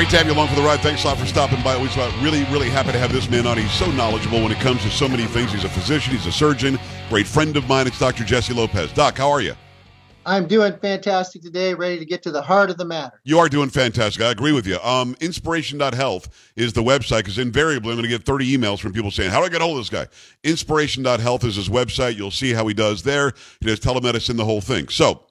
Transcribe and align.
Great 0.00 0.08
to 0.08 0.16
have 0.16 0.26
you 0.26 0.32
along 0.32 0.48
for 0.48 0.54
the 0.54 0.62
ride. 0.62 0.80
Thanks 0.80 1.04
a 1.04 1.08
lot 1.08 1.18
for 1.18 1.26
stopping 1.26 1.62
by. 1.62 1.74
Always 1.74 1.94
uh, 1.94 2.10
really, 2.22 2.44
really 2.44 2.70
happy 2.70 2.90
to 2.90 2.98
have 2.98 3.12
this 3.12 3.28
man 3.28 3.46
on. 3.46 3.58
He's 3.58 3.70
so 3.70 3.84
knowledgeable 3.90 4.42
when 4.42 4.50
it 4.50 4.58
comes 4.58 4.80
to 4.84 4.90
so 4.90 5.06
many 5.06 5.26
things. 5.26 5.52
He's 5.52 5.64
a 5.64 5.68
physician, 5.68 6.14
he's 6.14 6.24
a 6.24 6.32
surgeon, 6.32 6.78
great 7.10 7.26
friend 7.26 7.54
of 7.54 7.68
mine. 7.68 7.86
It's 7.86 7.98
Dr. 7.98 8.24
Jesse 8.24 8.54
Lopez. 8.54 8.94
Doc, 8.94 9.18
how 9.18 9.28
are 9.30 9.42
you? 9.42 9.52
I'm 10.24 10.46
doing 10.46 10.72
fantastic 10.78 11.42
today, 11.42 11.74
ready 11.74 11.98
to 11.98 12.06
get 12.06 12.22
to 12.22 12.30
the 12.30 12.40
heart 12.40 12.70
of 12.70 12.78
the 12.78 12.84
matter. 12.86 13.20
You 13.24 13.40
are 13.40 13.50
doing 13.50 13.68
fantastic. 13.68 14.22
I 14.22 14.30
agree 14.30 14.52
with 14.52 14.66
you. 14.66 14.78
Um, 14.78 15.16
inspiration.health 15.20 16.30
is 16.56 16.72
the 16.72 16.82
website 16.82 17.18
because 17.18 17.38
invariably 17.38 17.90
I'm 17.90 17.98
going 17.98 18.04
to 18.04 18.08
get 18.08 18.24
30 18.24 18.56
emails 18.56 18.80
from 18.80 18.94
people 18.94 19.10
saying, 19.10 19.30
How 19.32 19.40
do 19.40 19.44
I 19.44 19.48
get 19.50 19.60
hold 19.60 19.76
of 19.76 19.82
this 19.82 19.90
guy? 19.90 20.06
Inspiration.health 20.44 21.44
is 21.44 21.56
his 21.56 21.68
website. 21.68 22.16
You'll 22.16 22.30
see 22.30 22.54
how 22.54 22.66
he 22.66 22.72
does 22.72 23.02
there. 23.02 23.34
He 23.60 23.66
does 23.66 23.80
telemedicine, 23.80 24.38
the 24.38 24.46
whole 24.46 24.62
thing. 24.62 24.88
So, 24.88 25.24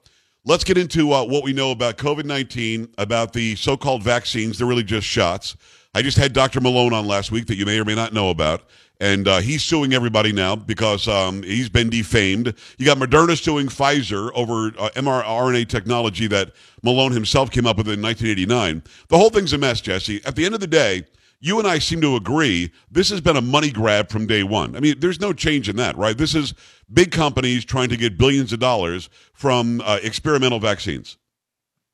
Let's 0.46 0.64
get 0.64 0.78
into 0.78 1.12
uh, 1.12 1.24
what 1.24 1.44
we 1.44 1.52
know 1.52 1.70
about 1.70 1.98
COVID 1.98 2.24
19, 2.24 2.94
about 2.96 3.34
the 3.34 3.56
so 3.56 3.76
called 3.76 4.02
vaccines. 4.02 4.56
They're 4.56 4.66
really 4.66 4.82
just 4.82 5.06
shots. 5.06 5.54
I 5.94 6.00
just 6.00 6.16
had 6.16 6.32
Dr. 6.32 6.62
Malone 6.62 6.94
on 6.94 7.06
last 7.06 7.30
week 7.30 7.46
that 7.46 7.56
you 7.56 7.66
may 7.66 7.78
or 7.78 7.84
may 7.84 7.94
not 7.94 8.14
know 8.14 8.30
about. 8.30 8.62
And 9.00 9.28
uh, 9.28 9.40
he's 9.40 9.62
suing 9.62 9.92
everybody 9.92 10.32
now 10.32 10.56
because 10.56 11.08
um, 11.08 11.42
he's 11.42 11.68
been 11.68 11.90
defamed. 11.90 12.54
You 12.78 12.86
got 12.86 12.96
Moderna 12.96 13.36
suing 13.36 13.66
Pfizer 13.66 14.30
over 14.34 14.68
uh, 14.78 14.88
mRNA 14.94 15.68
technology 15.68 16.26
that 16.28 16.52
Malone 16.82 17.12
himself 17.12 17.50
came 17.50 17.66
up 17.66 17.76
with 17.76 17.88
in 17.88 18.00
1989. 18.00 18.82
The 19.08 19.18
whole 19.18 19.30
thing's 19.30 19.52
a 19.52 19.58
mess, 19.58 19.82
Jesse. 19.82 20.22
At 20.24 20.36
the 20.36 20.46
end 20.46 20.54
of 20.54 20.60
the 20.60 20.66
day, 20.66 21.04
you 21.40 21.58
and 21.58 21.66
I 21.66 21.78
seem 21.78 22.00
to 22.02 22.16
agree 22.16 22.70
this 22.90 23.08
has 23.08 23.20
been 23.20 23.36
a 23.36 23.40
money 23.40 23.70
grab 23.70 24.10
from 24.10 24.26
day 24.26 24.42
one. 24.42 24.76
I 24.76 24.80
mean, 24.80 25.00
there's 25.00 25.20
no 25.20 25.32
change 25.32 25.68
in 25.68 25.76
that, 25.76 25.96
right? 25.96 26.16
This 26.16 26.34
is 26.34 26.54
big 26.92 27.10
companies 27.10 27.64
trying 27.64 27.88
to 27.88 27.96
get 27.96 28.18
billions 28.18 28.52
of 28.52 28.60
dollars 28.60 29.08
from 29.32 29.80
uh, 29.80 29.98
experimental 30.02 30.60
vaccines. 30.60 31.16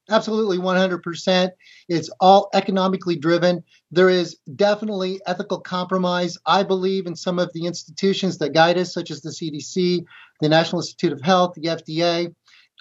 Absolutely, 0.09 0.59
100%. 0.59 1.51
It's 1.89 2.11
all 2.21 2.49
economically 2.55 3.17
driven. 3.17 3.65
There 3.91 4.11
is 4.11 4.37
definitely 4.55 5.21
ethical 5.27 5.61
compromise. 5.61 6.39
I 6.47 6.63
believe 6.63 7.07
in 7.07 7.17
some 7.17 7.39
of 7.39 7.53
the 7.53 7.67
institutions 7.67 8.39
that 8.39 8.53
guide 8.53 8.79
us, 8.79 8.93
such 8.93 9.11
as 9.11 9.23
the 9.23 9.31
CDC, 9.31 10.05
the 10.41 10.49
National 10.49 10.81
Institute 10.81 11.13
of 11.13 11.21
Health, 11.23 11.55
the 11.55 11.69
FDA. 11.69 12.33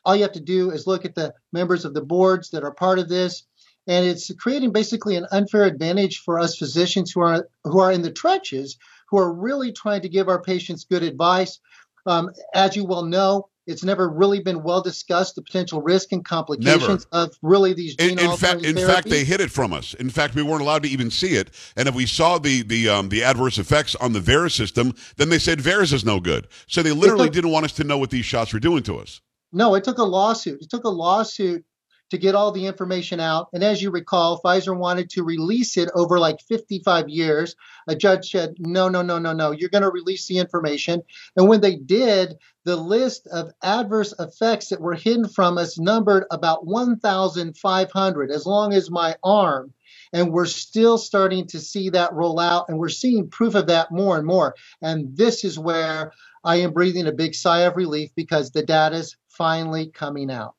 All 0.04 0.16
you 0.16 0.22
have 0.22 0.34
to 0.34 0.40
do 0.40 0.70
is 0.70 0.86
look 0.86 1.04
at 1.04 1.16
the 1.16 1.34
members 1.52 1.84
of 1.84 1.96
the 1.96 2.02
boards 2.02 2.52
that 2.52 2.64
are 2.64 2.72
part 2.72 3.00
of 3.00 3.10
this 3.10 3.44
and 3.88 4.06
it's 4.06 4.34
creating 4.36 4.72
basically 4.72 5.16
an 5.16 5.28
unfair 5.32 5.64
advantage 5.64 6.20
for 6.20 6.40
us 6.40 6.58
physicians 6.58 7.12
who 7.12 7.22
are 7.22 7.48
who 7.64 7.80
are 7.80 7.92
in 7.92 8.02
the 8.02 8.12
trenches, 8.12 8.78
who 9.10 9.18
are 9.18 9.32
really 9.32 9.72
trying 9.72 10.02
to 10.02 10.10
give 10.10 10.28
our 10.28 10.42
patients 10.42 10.86
good 10.86 11.04
advice. 11.04 11.60
Um, 12.08 12.32
as 12.54 12.76
you 12.76 12.86
well 12.86 13.04
know, 13.04 13.50
it's 13.68 13.84
never 13.84 14.08
really 14.08 14.42
been 14.42 14.64
well 14.64 14.82
discussed 14.82 15.36
the 15.36 15.42
potential 15.42 15.82
risk 15.82 16.12
and 16.12 16.24
complications 16.24 17.08
never. 17.12 17.26
of 17.26 17.38
really 17.42 17.74
these 17.74 17.96
gene 17.96 18.20
in, 18.20 18.20
in 18.20 18.38
fact 18.38 18.64
in 18.64 18.76
fact 18.76 19.10
they 19.10 19.24
hid 19.24 19.42
it 19.42 19.52
from 19.52 19.74
us. 19.74 19.94
In 19.96 20.10
fact 20.10 20.36
we 20.36 20.44
weren't 20.44 20.62
allowed 20.62 20.84
to 20.84 20.90
even 20.90 21.10
see 21.12 21.36
it. 21.36 21.52
And 21.76 21.88
if 21.88 21.96
we 21.96 22.06
saw 22.06 22.38
the 22.38 22.64
the 22.64 22.90
um, 22.90 23.10
the 23.10 23.24
adverse 23.24 23.58
effects 23.58 23.96
on 23.96 24.14
the 24.14 24.20
VAERS 24.20 24.52
system 24.52 24.94
then 25.18 25.30
they 25.30 25.40
said 25.40 25.60
VAERS 25.60 25.94
is 25.94 26.06
no 26.06 26.20
good. 26.20 26.48
So 26.68 26.84
they 26.84 26.92
literally 26.92 27.28
took, 27.28 27.34
didn't 27.34 27.52
want 27.52 27.66
us 27.66 27.74
to 27.74 27.84
know 27.84 27.98
what 27.98 28.12
these 28.12 28.26
shots 28.26 28.54
were 28.54 28.60
doing 28.60 28.84
to 28.84 28.98
us. 28.98 29.22
No 29.52 29.76
it 29.76 29.84
took 29.84 29.98
a 29.98 30.04
lawsuit. 30.04 30.62
It 30.62 30.70
took 30.70 30.84
a 30.84 30.90
lawsuit 30.90 31.66
to 32.12 32.18
get 32.18 32.36
all 32.36 32.52
the 32.52 32.68
information 32.68 33.20
out. 33.20 33.50
And 33.54 33.64
as 33.64 33.82
you 33.82 33.90
recall, 33.90 34.40
Pfizer 34.42 34.78
wanted 34.78 35.10
to 35.12 35.24
release 35.24 35.78
it 35.78 35.90
over 35.96 36.20
like 36.20 36.42
55 36.42 37.10
years. 37.10 37.56
A 37.88 37.96
judge 37.96 38.32
said, 38.32 38.56
no, 38.60 38.90
no, 38.90 39.02
no, 39.02 39.18
no, 39.20 39.34
no, 39.34 39.52
you're 39.52 39.70
going 39.70 39.84
to 39.84 39.90
release 39.90 40.28
the 40.28 40.38
information. 40.38 41.02
And 41.36 41.48
when 41.48 41.62
they 41.62 41.76
did, 41.76 42.36
the 42.64 42.76
list 42.76 43.28
of 43.28 43.52
adverse 43.62 44.14
effects 44.20 44.70
that 44.70 44.82
were 44.82 44.96
hidden 44.96 45.28
from 45.28 45.58
us 45.58 45.80
numbered 45.80 46.26
about 46.32 46.66
1,500, 46.66 48.32
as 48.32 48.46
long 48.46 48.74
as 48.74 48.90
my 48.90 49.16
arm. 49.24 49.74
And 50.14 50.32
we're 50.32 50.46
still 50.46 50.98
starting 50.98 51.48
to 51.48 51.60
see 51.60 51.90
that 51.90 52.14
roll 52.14 52.40
out, 52.40 52.70
and 52.70 52.78
we're 52.78 52.90
seeing 52.90 53.30
proof 53.30 53.56
of 53.56 53.68
that 53.68 53.92
more 53.92 54.18
and 54.18 54.26
more. 54.26 54.56
And 54.82 55.16
this 55.18 55.44
is 55.44 55.60
where 55.60 56.12
I 56.44 56.58
am 56.58 56.74
breathing 56.74 57.08
a 57.08 57.12
big 57.12 57.36
sigh 57.36 57.62
of 57.62 57.76
relief 57.76 58.12
because 58.16 58.52
the 58.52 58.64
data 58.64 58.98
is 58.98 59.18
finally 59.28 59.88
coming 59.88 60.32
out. 60.32 60.56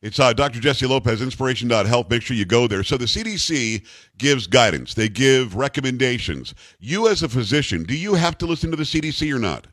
It's 0.00 0.20
uh, 0.20 0.32
Dr. 0.32 0.60
Jesse 0.60 0.86
Lopez, 0.86 1.20
inspiration.health. 1.20 2.08
Make 2.08 2.22
sure 2.22 2.36
you 2.36 2.44
go 2.44 2.68
there. 2.68 2.84
So 2.84 2.96
the 2.96 3.06
CDC 3.06 3.84
gives 4.16 4.46
guidance, 4.46 4.94
they 4.94 5.08
give 5.08 5.56
recommendations. 5.56 6.54
You, 6.78 7.08
as 7.08 7.24
a 7.24 7.28
physician, 7.28 7.82
do 7.82 7.96
you 7.96 8.14
have 8.14 8.38
to 8.38 8.46
listen 8.46 8.70
to 8.70 8.76
the 8.76 8.84
CDC 8.84 9.34
or 9.34 9.40
not? 9.40 9.66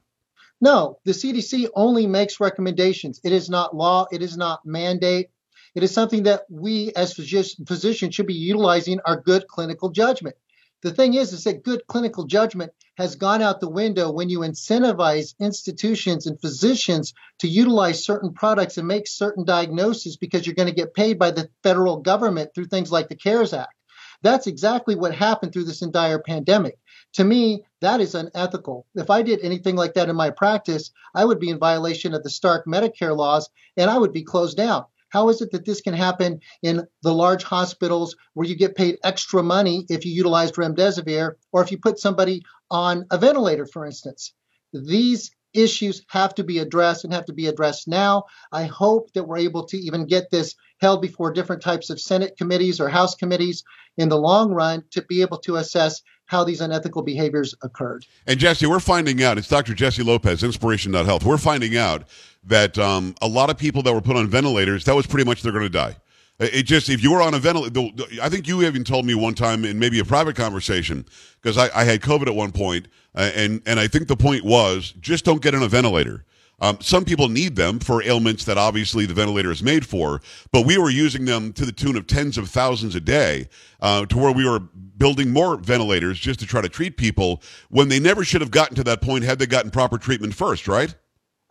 No, 0.61 0.97
the 1.05 1.11
CDC 1.11 1.67
only 1.75 2.07
makes 2.07 2.39
recommendations. 2.39 3.19
It 3.23 3.33
is 3.33 3.49
not 3.49 3.75
law, 3.75 4.07
it 4.11 4.23
is 4.23 4.35
not 4.35 4.65
mandate. 4.65 5.29
It 5.75 5.83
is 5.83 5.93
something 5.93 6.23
that 6.23 6.45
we, 6.49 6.91
as 6.95 7.13
physicians, 7.13 8.15
should 8.15 8.27
be 8.27 8.33
utilizing 8.33 8.99
our 9.05 9.19
good 9.19 9.47
clinical 9.47 9.89
judgment. 9.89 10.35
The 10.81 10.91
thing 10.91 11.15
is, 11.15 11.33
is 11.33 11.45
that 11.45 11.63
good 11.63 11.87
clinical 11.87 12.25
judgment 12.25 12.71
has 12.97 13.15
gone 13.15 13.41
out 13.41 13.59
the 13.59 13.69
window 13.69 14.11
when 14.11 14.29
you 14.29 14.39
incentivize 14.39 15.33
institutions 15.39 16.27
and 16.27 16.39
physicians 16.39 17.13
to 17.39 17.47
utilize 17.47 18.05
certain 18.05 18.33
products 18.33 18.77
and 18.77 18.87
make 18.87 19.07
certain 19.07 19.45
diagnoses 19.45 20.17
because 20.17 20.45
you're 20.45 20.55
going 20.55 20.69
to 20.69 20.75
get 20.75 20.93
paid 20.93 21.17
by 21.17 21.31
the 21.31 21.49
federal 21.63 21.97
government 21.97 22.51
through 22.53 22.65
things 22.65 22.91
like 22.91 23.09
the 23.09 23.15
CARES 23.15 23.53
Act. 23.53 23.73
That's 24.21 24.47
exactly 24.47 24.95
what 24.95 25.13
happened 25.13 25.53
through 25.53 25.65
this 25.65 25.81
entire 25.81 26.19
pandemic. 26.19 26.77
To 27.13 27.23
me, 27.23 27.63
that 27.81 28.01
is 28.01 28.15
unethical. 28.15 28.85
If 28.95 29.09
I 29.09 29.21
did 29.21 29.39
anything 29.41 29.75
like 29.75 29.93
that 29.93 30.09
in 30.09 30.15
my 30.15 30.29
practice, 30.29 30.91
I 31.13 31.25
would 31.25 31.39
be 31.39 31.49
in 31.49 31.59
violation 31.59 32.13
of 32.13 32.23
the 32.23 32.29
Stark 32.29 32.65
Medicare 32.65 33.15
laws 33.15 33.49
and 33.77 33.89
I 33.89 33.97
would 33.97 34.13
be 34.13 34.23
closed 34.23 34.57
down. 34.57 34.85
How 35.15 35.29
is 35.29 35.41
it 35.41 35.51
that 35.51 35.63
this 35.63 35.79
can 35.79 35.93
happen 35.93 36.41
in 36.61 36.85
the 37.01 37.13
large 37.13 37.45
hospitals 37.45 38.17
where 38.33 38.45
you 38.45 38.53
get 38.53 38.75
paid 38.75 38.97
extra 39.01 39.41
money 39.41 39.85
if 39.87 40.05
you 40.05 40.11
utilized 40.11 40.55
remdesivir 40.55 41.35
or 41.53 41.63
if 41.63 41.71
you 41.71 41.77
put 41.77 41.99
somebody 41.99 42.41
on 42.69 43.05
a 43.11 43.17
ventilator, 43.17 43.65
for 43.65 43.85
instance? 43.85 44.33
These 44.73 45.31
issues 45.55 46.03
have 46.07 46.35
to 46.35 46.43
be 46.43 46.59
addressed 46.59 47.03
and 47.03 47.13
have 47.13 47.25
to 47.25 47.33
be 47.33 47.47
addressed 47.47 47.87
now. 47.87 48.25
I 48.51 48.65
hope 48.65 49.13
that 49.13 49.23
we're 49.23 49.37
able 49.37 49.65
to 49.67 49.77
even 49.77 50.05
get 50.05 50.29
this 50.29 50.55
held 50.81 51.01
before 51.01 51.31
different 51.31 51.61
types 51.61 51.89
of 51.89 51.99
Senate 51.99 52.35
committees 52.37 52.79
or 52.79 52.89
House 52.89 53.15
committees 53.15 53.63
in 53.97 54.09
the 54.09 54.17
long 54.17 54.51
run 54.51 54.83
to 54.91 55.01
be 55.03 55.21
able 55.21 55.37
to 55.39 55.55
assess 55.55 56.01
how 56.25 56.43
these 56.43 56.59
unethical 56.59 57.03
behaviors 57.03 57.53
occurred. 57.61 58.05
And 58.27 58.39
Jesse, 58.39 58.65
we're 58.65 58.79
finding 58.79 59.23
out, 59.23 59.37
it's 59.37 59.47
Dr. 59.47 59.73
Jesse 59.73 60.03
Lopez, 60.03 60.43
Inspiration.health. 60.43 61.23
We're 61.23 61.37
finding 61.37 61.77
out 61.77 62.03
that 62.43 62.77
um, 62.77 63.15
a 63.21 63.27
lot 63.27 63.49
of 63.49 63.57
people 63.57 63.83
that 63.83 63.93
were 63.93 64.01
put 64.01 64.15
on 64.15 64.27
ventilators, 64.27 64.85
that 64.85 64.95
was 64.95 65.07
pretty 65.07 65.25
much 65.25 65.41
they're 65.41 65.51
going 65.51 65.63
to 65.63 65.69
die. 65.69 65.95
It 66.37 66.63
just 66.63 66.89
if 66.89 67.01
you 67.01 67.13
were 67.13 67.21
on 67.21 67.33
a 67.33 67.39
ventilator, 67.39 68.03
I 68.21 68.27
think 68.27 68.45
you 68.45 68.61
even 68.63 68.83
told 68.83 69.05
me 69.05 69.15
one 69.15 69.35
time 69.35 69.63
in 69.63 69.79
maybe 69.79 69.99
a 69.99 70.05
private 70.05 70.35
conversation 70.35 71.05
because 71.41 71.57
I, 71.57 71.69
I, 71.73 71.85
had 71.85 72.01
COVID 72.01 72.27
at 72.27 72.35
one 72.35 72.51
point, 72.51 72.89
uh, 73.15 73.31
and 73.35 73.61
and 73.65 73.79
I 73.79 73.87
think 73.87 74.07
the 74.07 74.17
point 74.17 74.43
was 74.43 74.93
just 74.99 75.25
don't 75.25 75.41
get 75.41 75.55
on 75.55 75.63
a 75.63 75.67
ventilator. 75.67 76.25
Um, 76.59 76.77
some 76.79 77.03
people 77.03 77.27
need 77.27 77.55
them 77.55 77.79
for 77.79 78.01
ailments 78.03 78.45
that 78.45 78.57
obviously 78.57 79.05
the 79.05 79.13
ventilator 79.13 79.51
is 79.51 79.61
made 79.61 79.85
for, 79.85 80.21
but 80.53 80.65
we 80.65 80.77
were 80.77 80.89
using 80.89 81.25
them 81.25 81.51
to 81.53 81.65
the 81.65 81.71
tune 81.71 81.97
of 81.97 82.07
tens 82.07 82.37
of 82.37 82.49
thousands 82.49 82.95
a 82.95 83.01
day, 83.01 83.49
uh, 83.81 84.05
to 84.05 84.17
where 84.17 84.31
we 84.31 84.47
were 84.47 84.59
building 84.97 85.31
more 85.31 85.57
ventilators 85.57 86.17
just 86.17 86.39
to 86.39 86.45
try 86.45 86.61
to 86.61 86.69
treat 86.69 86.95
people 86.95 87.41
when 87.69 87.89
they 87.89 87.99
never 87.99 88.23
should 88.23 88.39
have 88.39 88.51
gotten 88.51 88.75
to 88.75 88.83
that 88.85 89.01
point 89.01 89.25
had 89.25 89.37
they 89.37 89.45
gotten 89.45 89.69
proper 89.69 89.97
treatment 89.97 90.33
first, 90.33 90.67
right? 90.67 90.95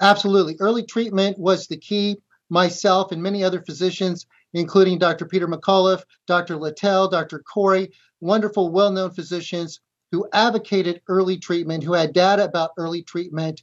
Absolutely. 0.00 0.56
Early 0.58 0.84
treatment 0.84 1.38
was 1.38 1.66
the 1.66 1.76
key. 1.76 2.16
Myself 2.50 3.10
and 3.12 3.22
many 3.22 3.42
other 3.42 3.62
physicians, 3.62 4.26
including 4.52 4.98
Dr. 4.98 5.26
Peter 5.26 5.48
McCullough, 5.48 6.02
Dr. 6.26 6.56
Littell, 6.56 7.08
Dr. 7.08 7.40
Kory, 7.40 7.90
wonderful, 8.20 8.70
well 8.70 8.90
known 8.90 9.10
physicians 9.10 9.80
who 10.14 10.28
advocated 10.32 11.02
early 11.08 11.36
treatment, 11.36 11.82
who 11.82 11.92
had 11.92 12.12
data 12.12 12.44
about 12.44 12.70
early 12.78 13.02
treatment, 13.02 13.62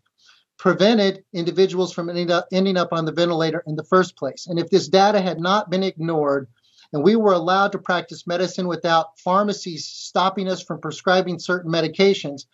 prevented 0.58 1.24
individuals 1.34 1.94
from 1.94 2.10
ending 2.10 2.30
up, 2.30 2.46
ending 2.52 2.76
up 2.76 2.92
on 2.92 3.06
the 3.06 3.12
ventilator 3.12 3.64
in 3.68 3.78
the 3.78 3.86
first 3.86 4.18
place. 4.18 4.48
And 4.48 4.60
if 4.60 4.70
this 4.70 4.90
data 4.90 5.22
had 5.22 5.40
not 5.40 5.70
been 5.70 5.82
ignored, 5.82 6.50
and 6.92 7.04
we 7.04 7.16
were 7.16 7.32
allowed 7.32 7.72
to 7.72 7.80
practice 7.80 8.28
medicine 8.28 8.68
without 8.68 9.18
pharmacies 9.18 9.86
stopping 9.86 10.50
us 10.50 10.62
from 10.62 10.82
prescribing 10.82 11.40
certain 11.40 11.72
medications, 11.72 12.48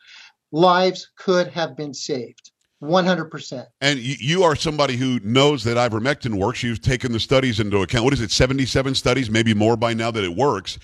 lives 0.52 1.10
could 1.18 1.48
have 1.48 1.76
been 1.76 1.96
saved. 1.96 2.52
100%. 2.82 3.66
And 3.82 4.00
you 4.00 4.44
are 4.44 4.56
somebody 4.56 4.98
who 4.98 5.20
knows 5.24 5.64
that 5.64 5.78
ivermectin 5.78 6.36
works. 6.36 6.62
You've 6.62 6.82
taken 6.82 7.12
the 7.12 7.20
studies 7.20 7.60
into 7.60 7.82
account. 7.82 8.04
What 8.04 8.14
is 8.14 8.22
it, 8.22 8.30
77 8.30 8.94
studies, 8.94 9.32
maybe 9.32 9.54
more 9.54 9.76
by 9.76 9.94
now 9.94 10.12
that 10.12 10.24
it 10.24 10.36
works? 10.36 10.78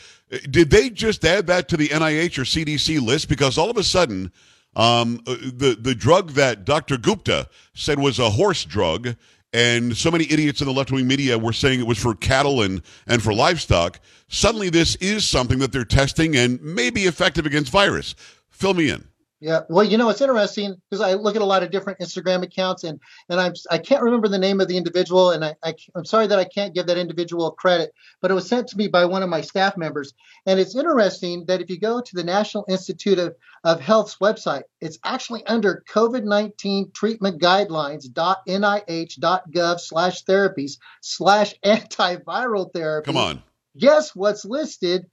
Did 0.49 0.71
they 0.71 0.89
just 0.89 1.23
add 1.23 1.47
that 1.47 1.67
to 1.69 1.77
the 1.77 1.89
NIH 1.89 2.37
or 2.39 2.43
CDC 2.43 2.99
list? 2.99 3.29
Because 3.29 3.57
all 3.57 3.69
of 3.69 3.77
a 3.77 3.83
sudden, 3.83 4.31
um, 4.75 5.21
uh, 5.27 5.35
the, 5.35 5.77
the 5.79 5.93
drug 5.93 6.31
that 6.31 6.65
Dr. 6.65 6.97
Gupta 6.97 7.47
said 7.75 7.99
was 7.99 8.17
a 8.17 8.31
horse 8.31 8.65
drug, 8.65 9.15
and 9.53 9.95
so 9.95 10.09
many 10.09 10.25
idiots 10.31 10.61
in 10.61 10.67
the 10.67 10.73
left 10.73 10.91
wing 10.91 11.07
media 11.07 11.37
were 11.37 11.53
saying 11.53 11.79
it 11.79 11.85
was 11.85 11.99
for 11.99 12.15
cattle 12.15 12.63
and, 12.63 12.81
and 13.05 13.21
for 13.21 13.35
livestock, 13.35 13.99
suddenly 14.29 14.71
this 14.71 14.95
is 14.95 15.27
something 15.27 15.59
that 15.59 15.71
they're 15.71 15.85
testing 15.85 16.35
and 16.35 16.59
may 16.63 16.89
be 16.89 17.03
effective 17.03 17.45
against 17.45 17.71
virus. 17.71 18.15
Fill 18.49 18.73
me 18.73 18.89
in. 18.89 19.07
Yeah, 19.43 19.59
well, 19.67 19.83
you 19.83 19.97
know, 19.97 20.07
it's 20.07 20.21
interesting 20.21 20.77
because 20.89 21.01
I 21.01 21.15
look 21.15 21.35
at 21.35 21.41
a 21.41 21.45
lot 21.45 21.63
of 21.63 21.69
different 21.69 21.99
Instagram 21.99 22.43
accounts, 22.43 22.85
and 22.85 23.01
and 23.27 23.41
I'm 23.41 23.51
I 23.69 23.77
can't 23.77 24.01
remember 24.01 24.29
the 24.29 24.37
name 24.37 24.61
of 24.61 24.69
the 24.69 24.77
individual, 24.77 25.31
and 25.31 25.43
I, 25.43 25.53
I 25.61 25.73
am 25.97 26.05
sorry 26.05 26.27
that 26.27 26.39
I 26.39 26.45
can't 26.45 26.73
give 26.73 26.87
that 26.87 26.97
individual 26.97 27.51
credit, 27.51 27.91
but 28.21 28.31
it 28.31 28.35
was 28.35 28.47
sent 28.47 28.69
to 28.69 28.77
me 28.77 28.87
by 28.87 29.03
one 29.03 29.21
of 29.21 29.27
my 29.27 29.41
staff 29.41 29.75
members, 29.75 30.13
and 30.45 30.61
it's 30.61 30.77
interesting 30.77 31.43
that 31.47 31.59
if 31.59 31.69
you 31.69 31.77
go 31.77 31.99
to 31.99 32.15
the 32.15 32.23
National 32.23 32.63
Institute 32.69 33.19
of, 33.19 33.35
of 33.65 33.81
Health's 33.81 34.15
website, 34.21 34.63
it's 34.79 34.97
actually 35.03 35.45
under 35.45 35.83
COVID-19 35.89 36.93
treatment 36.93 37.41
guidelines.nih.gov 37.41 39.79
slash 39.81 40.23
therapies 40.23 40.77
slash 41.01 41.53
antiviral 41.65 42.71
therapy. 42.71 43.07
Come 43.07 43.17
on, 43.17 43.43
Guess 43.77 44.15
what's 44.15 44.45
listed 44.45 45.05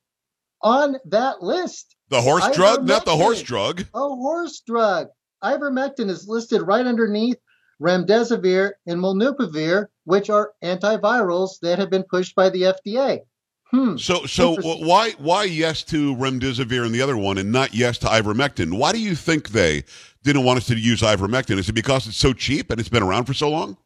on 0.63 0.99
that 1.07 1.43
list? 1.43 1.97
The 2.11 2.21
horse 2.21 2.49
drug, 2.55 2.87
not 2.87 3.05
the 3.05 3.17
horse 3.17 3.43
drug. 3.43 3.85
A 3.95 4.01
horse 4.01 4.61
drug. 4.61 5.09
Ivermectin 5.43 6.11
is 6.11 6.29
listed 6.29 6.63
right 6.63 6.85
underneath 6.85 7.39
remdesivir 7.81 8.73
and 8.87 9.01
molnupiravir, 9.01 9.87
which 10.05 10.29
are 10.29 10.53
antivirals 10.63 11.59
that 11.63 11.79
have 11.79 11.91
been 11.91 12.03
pushed 12.03 12.35
by 12.35 12.51
the 12.51 12.63
FDA. 12.63 13.21
Hmm. 13.71 13.97
So, 13.97 14.27
so 14.27 14.57
why 14.61 15.13
why 15.13 15.45
yes 15.45 15.85
to 15.85 16.15
remdesivir 16.17 16.85
and 16.85 16.93
the 16.93 17.03
other 17.03 17.17
one, 17.17 17.39
and 17.39 17.53
not 17.53 17.73
yes 17.73 17.99
to 17.99 18.09
ivermectin? 18.09 18.77
Why 18.77 18.91
do 18.91 19.01
you 19.01 19.15
think 19.15 19.51
they 19.51 19.85
didn't 20.25 20.45
want 20.45 20.59
us 20.59 20.67
to 20.67 20.79
use 20.79 21.03
ivermectin? 21.03 21.57
Is 21.57 21.69
it 21.69 21.75
because 21.75 22.09
it's 22.09 22.17
so 22.17 22.33
cheap 22.33 22.71
and 22.71 22.81
it's 22.81 22.89
been 22.89 23.05
around 23.05 23.25
for 23.25 23.35
so 23.35 23.49
long? 23.49 23.77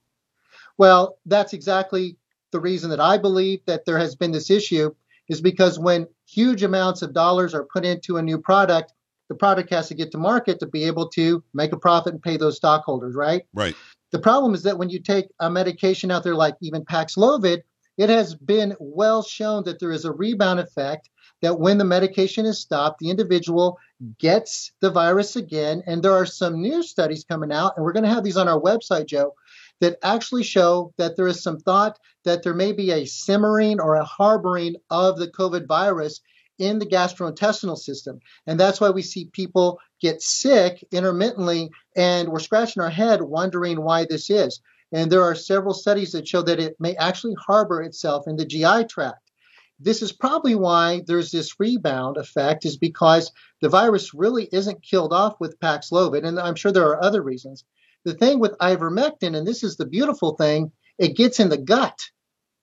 Well, 0.79 1.19
that's 1.27 1.53
exactly 1.53 2.17
the 2.51 2.61
reason 2.61 2.91
that 2.91 3.01
I 3.01 3.19
believe 3.19 3.61
that 3.67 3.85
there 3.85 3.99
has 3.99 4.17
been 4.17 4.33
this 4.33 4.51
issue 4.51 4.95
is 5.29 5.41
because 5.41 5.79
when 5.79 6.07
huge 6.27 6.63
amounts 6.63 7.03
of 7.03 7.13
dollars 7.13 7.55
are 7.55 7.65
put 7.65 7.85
into 7.85 8.17
a 8.17 8.23
new 8.23 8.39
product, 8.39 8.93
the 9.29 9.35
product 9.35 9.71
has 9.71 9.89
to 9.89 9.95
get 9.95 10.13
to 10.13 10.19
market 10.19 10.61
to 10.61 10.67
be 10.67 10.85
able 10.85 11.09
to 11.11 11.43
make 11.55 11.73
a 11.73 11.79
profit 11.79 12.13
and 12.13 12.23
pay 12.23 12.37
those 12.37 12.57
stockholders, 12.57 13.15
right? 13.15 13.43
Right. 13.55 13.75
The 14.13 14.19
problem 14.19 14.55
is 14.55 14.63
that 14.65 14.79
when 14.79 14.91
you 14.91 15.01
take 15.01 15.27
a 15.41 15.51
medication 15.51 16.11
out 16.11 16.23
there 16.25 16.35
like 16.35 16.57
even 16.61 16.85
Paxlovid, 16.85 17.63
it 17.97 18.09
has 18.09 18.35
been 18.35 18.77
well 18.79 19.23
shown 19.23 19.65
that 19.65 19.79
there 19.79 19.93
is 19.93 20.05
a 20.05 20.13
rebound 20.13 20.61
effect 20.61 21.09
that 21.43 21.59
when 21.59 21.79
the 21.79 21.85
medication 21.85 22.47
is 22.47 22.61
stopped, 22.61 22.99
the 22.99 23.11
individual 23.11 23.79
gets 24.19 24.73
the 24.81 24.91
virus 24.91 25.37
again. 25.37 25.83
And 25.87 26.03
there 26.03 26.13
are 26.13 26.27
some 26.27 26.61
new 26.61 26.83
studies 26.83 27.25
coming 27.25 27.53
out, 27.53 27.75
and 27.77 27.85
we're 27.85 27.93
going 27.93 28.05
to 28.05 28.15
have 28.15 28.25
these 28.25 28.37
on 28.37 28.49
our 28.49 28.61
website, 28.61 29.07
Joe, 29.07 29.35
that 29.81 29.99
actually 30.03 30.43
show 30.43 30.93
that 30.99 31.17
there 31.17 31.27
is 31.27 31.43
some 31.43 31.59
thought 31.59 31.99
that 32.25 32.43
there 32.43 32.55
may 32.55 32.73
be 32.73 32.91
a 32.91 33.05
simmering 33.05 33.81
or 33.81 33.97
a 33.97 34.05
harboring 34.05 34.77
of 34.91 35.19
the 35.19 35.29
COVID 35.29 35.67
virus 35.67 36.21
in 36.59 36.79
the 36.79 36.87
gastrointestinal 36.87 37.77
system. 37.77 38.21
And 38.47 38.59
that's 38.59 38.81
why 38.81 38.91
we 38.91 39.03
see 39.03 39.27
people 39.33 39.81
get 40.01 40.23
sick 40.23 40.85
intermittently, 40.93 41.71
and 41.97 42.29
we're 42.29 42.39
scratching 42.39 42.83
our 42.83 42.91
head 42.91 43.23
wondering 43.23 43.83
why 43.83 44.07
this 44.09 44.31
is. 44.31 44.61
And 44.93 45.11
there 45.11 45.23
are 45.23 45.35
several 45.35 45.75
studies 45.75 46.13
that 46.13 46.29
show 46.29 46.43
that 46.43 46.61
it 46.61 46.77
may 46.79 46.95
actually 46.97 47.35
harbor 47.45 47.83
itself 47.83 48.29
in 48.29 48.37
the 48.37 48.47
GI 48.47 48.85
tract. 48.85 49.33
This 49.81 50.03
is 50.03 50.13
probably 50.13 50.55
why 50.55 51.03
there's 51.07 51.33
this 51.33 51.59
rebound 51.59 52.17
effect, 52.17 52.65
is 52.65 52.77
because 52.77 53.33
the 53.61 53.69
virus 53.69 54.15
really 54.15 54.49
isn't 54.53 54.83
killed 54.83 55.13
off 55.13 55.41
with 55.41 55.59
Paxlovid, 55.59 56.25
and 56.25 56.39
I'm 56.39 56.55
sure 56.55 56.71
there 56.71 56.87
are 56.87 57.03
other 57.03 57.23
reasons. 57.23 57.65
The 58.05 58.15
thing 58.15 58.39
with 58.39 58.59
ivermectin, 58.59 59.37
and 59.37 59.47
this 59.47 59.63
is 59.63 59.77
the 59.77 59.87
beautiful 59.87 60.37
thing, 60.37 60.73
it 60.99 61.17
gets 61.17 61.41
in 61.41 61.49
the 61.49 61.59
gut. 61.59 61.99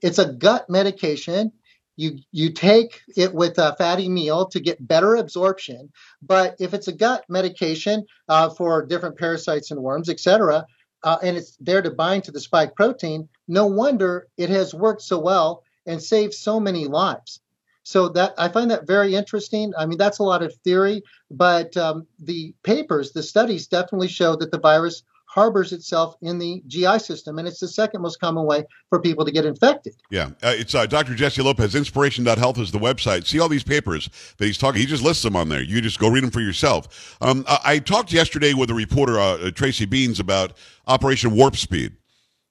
It's 0.01 0.19
a 0.19 0.33
gut 0.33 0.69
medication. 0.69 1.51
You 1.97 2.19
you 2.31 2.53
take 2.53 3.01
it 3.15 3.33
with 3.33 3.57
a 3.57 3.75
fatty 3.77 4.07
meal 4.07 4.47
to 4.47 4.59
get 4.59 4.87
better 4.87 5.15
absorption. 5.15 5.91
But 6.21 6.55
if 6.59 6.73
it's 6.73 6.87
a 6.87 6.93
gut 6.93 7.25
medication 7.27 8.05
uh, 8.29 8.49
for 8.49 8.85
different 8.85 9.17
parasites 9.17 9.71
and 9.71 9.81
worms, 9.81 10.09
etc., 10.09 10.65
uh, 11.03 11.17
and 11.23 11.35
it's 11.35 11.57
there 11.59 11.81
to 11.81 11.91
bind 11.91 12.23
to 12.25 12.31
the 12.31 12.39
spike 12.39 12.75
protein, 12.75 13.27
no 13.47 13.65
wonder 13.65 14.27
it 14.37 14.49
has 14.49 14.73
worked 14.73 15.01
so 15.01 15.19
well 15.19 15.63
and 15.85 16.01
saved 16.01 16.33
so 16.33 16.59
many 16.59 16.85
lives. 16.85 17.41
So 17.83 18.09
that 18.09 18.35
I 18.37 18.49
find 18.49 18.69
that 18.69 18.85
very 18.85 19.15
interesting. 19.15 19.73
I 19.75 19.87
mean, 19.87 19.97
that's 19.97 20.19
a 20.19 20.23
lot 20.23 20.43
of 20.43 20.55
theory, 20.63 21.01
but 21.31 21.75
um, 21.75 22.05
the 22.19 22.53
papers, 22.63 23.11
the 23.11 23.23
studies 23.23 23.67
definitely 23.67 24.07
show 24.07 24.35
that 24.35 24.51
the 24.51 24.59
virus 24.59 25.03
harbors 25.31 25.71
itself 25.71 26.17
in 26.21 26.39
the 26.39 26.61
GI 26.67 26.99
system, 26.99 27.39
and 27.39 27.47
it's 27.47 27.61
the 27.61 27.67
second 27.67 28.01
most 28.01 28.19
common 28.19 28.45
way 28.45 28.65
for 28.89 28.99
people 28.99 29.23
to 29.23 29.31
get 29.31 29.45
infected. 29.45 29.93
Yeah, 30.09 30.31
uh, 30.43 30.53
it's 30.57 30.75
uh, 30.75 30.85
Dr. 30.85 31.15
Jesse 31.15 31.41
Lopez. 31.41 31.73
Inspiration.health 31.73 32.59
is 32.59 32.71
the 32.71 32.79
website. 32.79 33.25
See 33.25 33.39
all 33.39 33.47
these 33.47 33.63
papers 33.63 34.09
that 34.37 34.45
he's 34.45 34.57
talking. 34.57 34.81
He 34.81 34.85
just 34.85 35.03
lists 35.03 35.23
them 35.23 35.37
on 35.37 35.47
there. 35.47 35.61
You 35.61 35.79
just 35.79 35.99
go 35.99 36.09
read 36.09 36.23
them 36.23 36.31
for 36.31 36.41
yourself. 36.41 37.17
Um, 37.21 37.45
I, 37.47 37.59
I 37.63 37.79
talked 37.79 38.11
yesterday 38.11 38.53
with 38.53 38.69
a 38.71 38.73
reporter, 38.73 39.19
uh, 39.19 39.51
Tracy 39.51 39.87
Beanz, 39.87 40.19
about 40.19 40.57
Operation 40.85 41.33
Warp 41.33 41.55
Speed. 41.55 41.93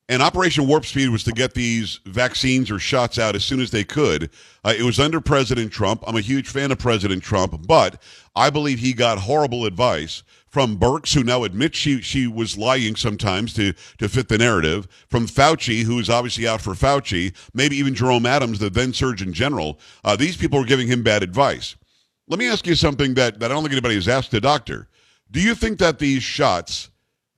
And 0.09 0.23
Operation 0.23 0.67
Warp 0.67 0.87
Speed 0.87 1.11
was 1.11 1.23
to 1.25 1.33
get 1.33 1.53
these 1.53 2.01
vaccines 2.07 2.71
or 2.71 2.79
shots 2.79 3.19
out 3.19 3.37
as 3.37 3.45
soon 3.45 3.61
as 3.61 3.71
they 3.71 3.85
could. 3.85 4.31
Uh, 4.65 4.73
it 4.77 4.83
was 4.83 4.99
under 4.99 5.21
President 5.21 5.71
Trump. 5.71 6.03
I'm 6.07 6.17
a 6.17 6.23
huge 6.23 6.49
fan 6.49 6.73
of 6.73 6.79
President 6.79 7.23
Trump, 7.23 7.67
but 7.67 8.03
I 8.35 8.49
believe 8.49 8.79
he 8.79 8.95
got 8.95 9.19
horrible 9.19 9.67
advice 9.67 10.23
from 10.51 10.79
Birx, 10.79 11.15
who 11.15 11.23
now 11.23 11.45
admits 11.45 11.79
she 11.79 12.03
she 12.03 12.27
was 12.27 12.59
lying 12.59 12.97
sometimes 12.97 13.55
to 13.55 13.73
to 13.99 14.09
fit 14.09 14.29
the 14.29 14.39
narrative. 14.39 14.87
From 15.09 15.27
Fauci, 15.27 15.83
who 15.83 15.99
is 15.99 16.11
obviously 16.11 16.47
out 16.47 16.61
for 16.61 16.75
Fauci. 16.75 17.35
Maybe 17.55 17.77
even 17.77 17.95
Jerome 17.95 18.27
Adams, 18.27 18.59
the 18.59 18.69
then 18.69 18.93
Surgeon 18.93 19.33
General. 19.33 19.79
Uh, 20.05 20.17
these 20.17 20.37
people 20.37 20.59
were 20.59 20.67
giving 20.67 20.89
him 20.89 21.03
bad 21.03 21.23
advice. 21.23 21.77
Let 22.29 22.39
me 22.39 22.49
ask 22.49 22.67
you 22.67 22.77
something 22.77 23.15
that, 23.15 23.41
that 23.41 23.51
I 23.51 23.55
don't 23.55 23.65
think 23.65 23.73
anybody 23.73 23.97
has 23.97 24.07
asked 24.07 24.31
the 24.31 24.41
doctor. 24.41 24.89
Do 25.33 25.41
you 25.41 25.55
think 25.55 25.79
that 25.79 25.99
these 25.99 26.23
shots 26.23 26.91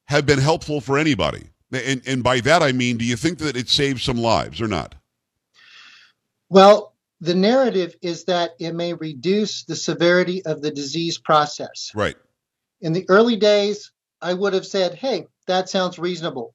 have 0.06 0.26
been 0.26 0.38
helpful 0.38 0.80
for 0.80 0.98
anybody? 0.98 1.50
And, 1.72 2.02
and 2.06 2.22
by 2.22 2.40
that 2.40 2.62
I 2.62 2.72
mean, 2.72 2.98
do 2.98 3.04
you 3.04 3.16
think 3.16 3.38
that 3.38 3.56
it 3.56 3.70
saved 3.70 4.02
some 4.02 4.18
lives 4.18 4.60
or 4.60 4.68
not? 4.68 4.94
Well, 6.50 6.94
the 7.22 7.34
narrative 7.34 7.94
is 8.02 8.24
that 8.24 8.50
it 8.58 8.74
may 8.74 8.92
reduce 8.92 9.64
the 9.64 9.76
severity 9.76 10.44
of 10.44 10.60
the 10.60 10.70
disease 10.70 11.16
process. 11.16 11.90
Right. 11.94 12.16
In 12.82 12.92
the 12.92 13.06
early 13.08 13.36
days, 13.36 13.92
I 14.20 14.34
would 14.34 14.54
have 14.54 14.66
said, 14.66 14.94
hey, 14.94 15.28
that 15.46 15.68
sounds 15.68 16.00
reasonable. 16.00 16.54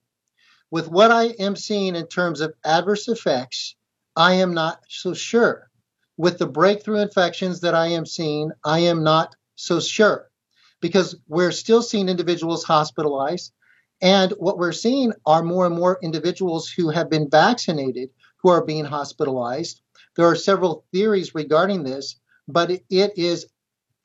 With 0.70 0.90
what 0.90 1.10
I 1.10 1.28
am 1.40 1.56
seeing 1.56 1.96
in 1.96 2.08
terms 2.08 2.42
of 2.42 2.54
adverse 2.66 3.08
effects, 3.08 3.76
I 4.14 4.34
am 4.34 4.54
not 4.54 4.82
so 4.90 5.14
sure. 5.14 5.70
With 6.18 6.38
the 6.38 6.48
breakthrough 6.48 7.00
infections 7.00 7.62
that 7.62 7.76
I 7.76 7.88
am 7.88 8.06
seeing, 8.06 8.52
I 8.66 8.80
am 8.80 9.04
not 9.04 9.36
so 9.56 9.80
sure 9.80 10.30
because 10.82 11.16
we're 11.30 11.52
still 11.52 11.82
seeing 11.82 12.10
individuals 12.10 12.66
hospitalized. 12.66 13.54
And 14.02 14.32
what 14.32 14.58
we're 14.58 14.74
seeing 14.74 15.14
are 15.26 15.44
more 15.44 15.66
and 15.66 15.76
more 15.76 15.98
individuals 16.04 16.70
who 16.70 16.90
have 16.90 17.10
been 17.10 17.30
vaccinated 17.30 18.10
who 18.44 18.50
are 18.50 18.66
being 18.66 18.86
hospitalized. 18.86 19.82
There 20.18 20.28
are 20.28 20.36
several 20.36 20.86
theories 20.92 21.34
regarding 21.34 21.84
this, 21.84 22.20
but 22.48 22.70
it 22.70 22.84
is 23.18 23.48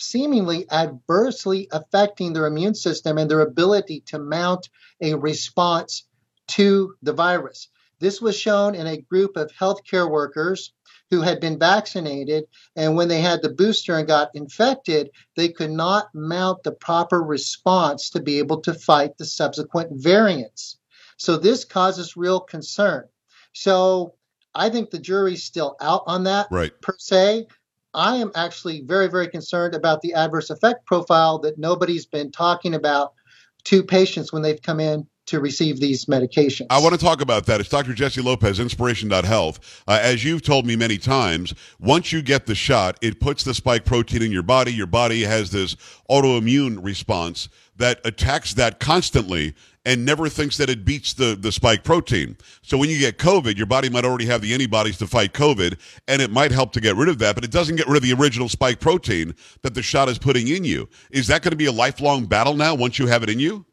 seemingly 0.03 0.71
adversely 0.71 1.69
affecting 1.71 2.33
their 2.33 2.47
immune 2.47 2.75
system 2.75 3.19
and 3.19 3.31
their 3.31 3.41
ability 3.41 4.01
to 4.07 4.19
mount 4.19 4.69
a 5.01 5.15
response 5.15 6.07
to 6.49 6.95
the 7.03 7.13
virus. 7.13 7.69
This 8.01 8.21
was 8.21 8.37
shown 8.37 8.75
in 8.75 8.87
a 8.87 9.01
group 9.01 9.37
of 9.37 9.53
healthcare 9.53 10.11
workers 10.11 10.73
who 11.11 11.21
had 11.21 11.41
been 11.41 11.59
vaccinated, 11.59 12.45
and 12.75 12.97
when 12.97 13.07
they 13.07 13.21
had 13.21 13.43
the 13.43 13.51
booster 13.51 13.97
and 13.97 14.09
got 14.09 14.31
infected, 14.35 15.11
they 15.37 15.49
could 15.49 15.71
not 15.71 16.09
mount 16.15 16.63
the 16.63 16.73
proper 16.73 17.23
response 17.23 18.11
to 18.11 18.21
be 18.21 18.39
able 18.39 18.63
to 18.63 18.73
fight 18.73 19.17
the 19.19 19.25
subsequent 19.25 19.91
variants. 19.93 20.79
So 21.19 21.37
this 21.37 21.65
causes 21.65 22.17
real 22.17 22.41
concern. 22.41 23.09
So 23.53 24.15
I 24.55 24.71
think 24.71 24.91
the 24.91 24.99
jury's 24.99 25.45
still 25.45 25.77
out 25.81 26.03
on 26.07 26.25
that 26.25 26.49
Right. 26.51 26.73
per 26.81 26.97
se. 26.99 27.47
I 27.95 28.17
am 28.17 28.31
actually 28.35 28.83
very, 28.83 29.09
very 29.09 29.29
concerned 29.29 29.75
about 29.75 30.01
the 30.01 30.15
adverse 30.15 30.51
effect 30.51 30.87
profile 30.87 31.39
that 31.41 31.59
nobody's 31.59 32.07
been 32.07 32.31
talking 32.31 32.75
about 32.75 33.15
to 33.65 33.83
patients 33.83 34.33
when 34.33 34.43
they've 34.43 34.61
come 34.61 34.81
in 34.81 35.07
to 35.27 35.41
receive 35.41 35.79
these 35.79 36.07
medications. 36.07 36.67
I 36.71 36.81
want 36.81 36.95
to 36.95 37.01
talk 37.01 37.21
about 37.21 37.47
that. 37.47 37.61
It's 37.61 37.69
Dr. 37.69 37.93
Jesse 37.93 38.21
Lopez, 38.21 38.59
Inspiration.health. 38.59 39.83
Uh, 39.87 39.99
as 40.03 40.25
you've 40.25 40.43
told 40.43 40.67
me 40.67 40.75
many 40.75 40.99
times, 40.99 41.55
once 41.79 42.13
you 42.13 42.23
get 42.23 42.47
the 42.47 42.57
shot, 42.57 42.99
it 43.03 43.21
puts 43.21 43.45
the 43.45 43.55
spike 43.55 43.85
protein 43.85 44.23
in 44.23 44.33
your 44.33 44.43
body. 44.43 44.73
Your 44.73 44.89
body 44.89 45.23
has 45.23 45.51
this 45.51 45.77
autoimmune 46.11 46.85
response 46.85 47.49
that 47.77 48.01
attacks 48.05 48.55
that 48.55 48.81
constantly 48.81 49.55
and 49.85 50.05
never 50.05 50.29
thinks 50.29 50.57
that 50.59 50.71
it 50.71 50.85
beats 50.85 51.15
the, 51.15 51.35
the 51.35 51.51
spike 51.51 51.83
protein. 51.83 52.37
So 52.63 52.79
when 52.79 52.89
you 52.89 52.99
get 52.99 53.19
COVID, 53.19 53.57
your 53.57 53.67
body 53.67 53.91
might 53.91 54.05
already 54.05 54.27
have 54.27 54.41
the 54.41 54.55
antibodies 54.55 54.99
to 54.99 55.07
fight 55.07 55.33
COVID, 55.33 55.79
and 56.07 56.23
it 56.23 56.31
might 56.31 56.53
help 56.53 56.73
to 56.73 56.81
get 56.81 56.97
rid 56.97 57.09
of 57.09 57.19
that, 57.19 57.35
but 57.35 57.45
it 57.45 57.51
doesn't 57.51 57.77
get 57.77 57.89
rid 57.89 57.97
of 57.97 58.03
the 58.03 58.13
original 58.13 58.49
spike 58.49 58.79
protein 58.79 59.35
that 59.63 59.75
the 59.75 59.83
shot 59.83 60.09
is 60.09 60.19
putting 60.19 60.49
in 60.49 60.65
you. 60.65 60.89
Is 61.11 61.27
that 61.27 61.43
going 61.43 61.51
to 61.51 61.57
be 61.57 61.67
a 61.67 61.73
lifelong 61.73 62.27
battle 62.27 62.55
now 62.55 62.75
once 62.75 62.99
you 62.99 63.07
have 63.09 63.23
it 63.23 63.31
in 63.31 63.41
you? 63.41 63.65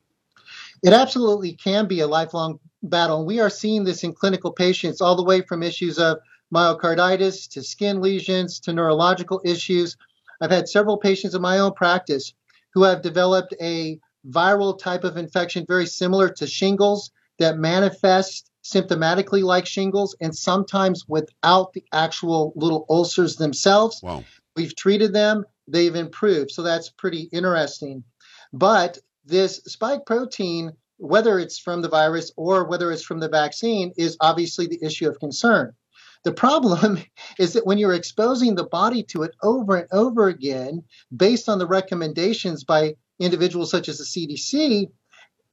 It 0.81 0.93
absolutely 0.93 1.53
can 1.53 1.87
be 1.87 1.99
a 1.99 2.07
lifelong 2.07 2.59
battle. 2.81 3.19
And 3.19 3.27
we 3.27 3.39
are 3.39 3.49
seeing 3.49 3.83
this 3.83 4.03
in 4.03 4.13
clinical 4.13 4.51
patients 4.51 5.01
all 5.01 5.15
the 5.15 5.23
way 5.23 5.41
from 5.41 5.61
issues 5.61 5.99
of 5.99 6.19
myocarditis 6.53 7.49
to 7.51 7.61
skin 7.61 8.01
lesions 8.01 8.59
to 8.61 8.73
neurological 8.73 9.41
issues. 9.45 9.97
I've 10.41 10.51
had 10.51 10.69
several 10.69 10.97
patients 10.97 11.35
in 11.35 11.41
my 11.41 11.59
own 11.59 11.73
practice 11.73 12.33
who 12.73 12.83
have 12.83 13.01
developed 13.01 13.53
a 13.61 13.99
viral 14.27 14.77
type 14.77 15.03
of 15.03 15.17
infection 15.17 15.65
very 15.67 15.85
similar 15.85 16.29
to 16.29 16.47
shingles 16.47 17.11
that 17.37 17.57
manifest 17.57 18.51
symptomatically 18.63 19.41
like 19.41 19.65
shingles 19.65 20.15
and 20.19 20.35
sometimes 20.35 21.05
without 21.07 21.73
the 21.73 21.83
actual 21.93 22.53
little 22.55 22.85
ulcers 22.89 23.37
themselves. 23.37 24.01
Wow. 24.03 24.23
We've 24.55 24.75
treated 24.75 25.13
them, 25.13 25.45
they've 25.67 25.95
improved. 25.95 26.51
So 26.51 26.63
that's 26.63 26.89
pretty 26.89 27.29
interesting. 27.31 28.03
But 28.51 28.99
this 29.25 29.57
spike 29.65 30.05
protein, 30.05 30.73
whether 30.97 31.39
it's 31.39 31.57
from 31.57 31.81
the 31.81 31.89
virus 31.89 32.31
or 32.35 32.65
whether 32.65 32.91
it's 32.91 33.03
from 33.03 33.19
the 33.19 33.29
vaccine, 33.29 33.93
is 33.97 34.17
obviously 34.19 34.67
the 34.67 34.83
issue 34.83 35.07
of 35.07 35.19
concern. 35.19 35.73
The 36.23 36.33
problem 36.33 36.99
is 37.39 37.53
that 37.53 37.65
when 37.65 37.77
you're 37.77 37.93
exposing 37.93 38.55
the 38.55 38.65
body 38.65 39.03
to 39.03 39.23
it 39.23 39.31
over 39.41 39.77
and 39.77 39.87
over 39.91 40.27
again, 40.27 40.83
based 41.15 41.47
on 41.47 41.59
the 41.59 41.67
recommendations 41.67 42.63
by 42.63 42.95
individuals 43.19 43.71
such 43.71 43.89
as 43.89 43.97
the 43.97 44.03
CDC, 44.03 44.89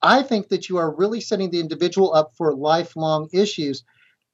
I 0.01 0.23
think 0.23 0.49
that 0.49 0.69
you 0.69 0.77
are 0.77 0.95
really 0.95 1.21
setting 1.21 1.49
the 1.49 1.59
individual 1.59 2.13
up 2.13 2.33
for 2.37 2.55
lifelong 2.55 3.29
issues. 3.33 3.83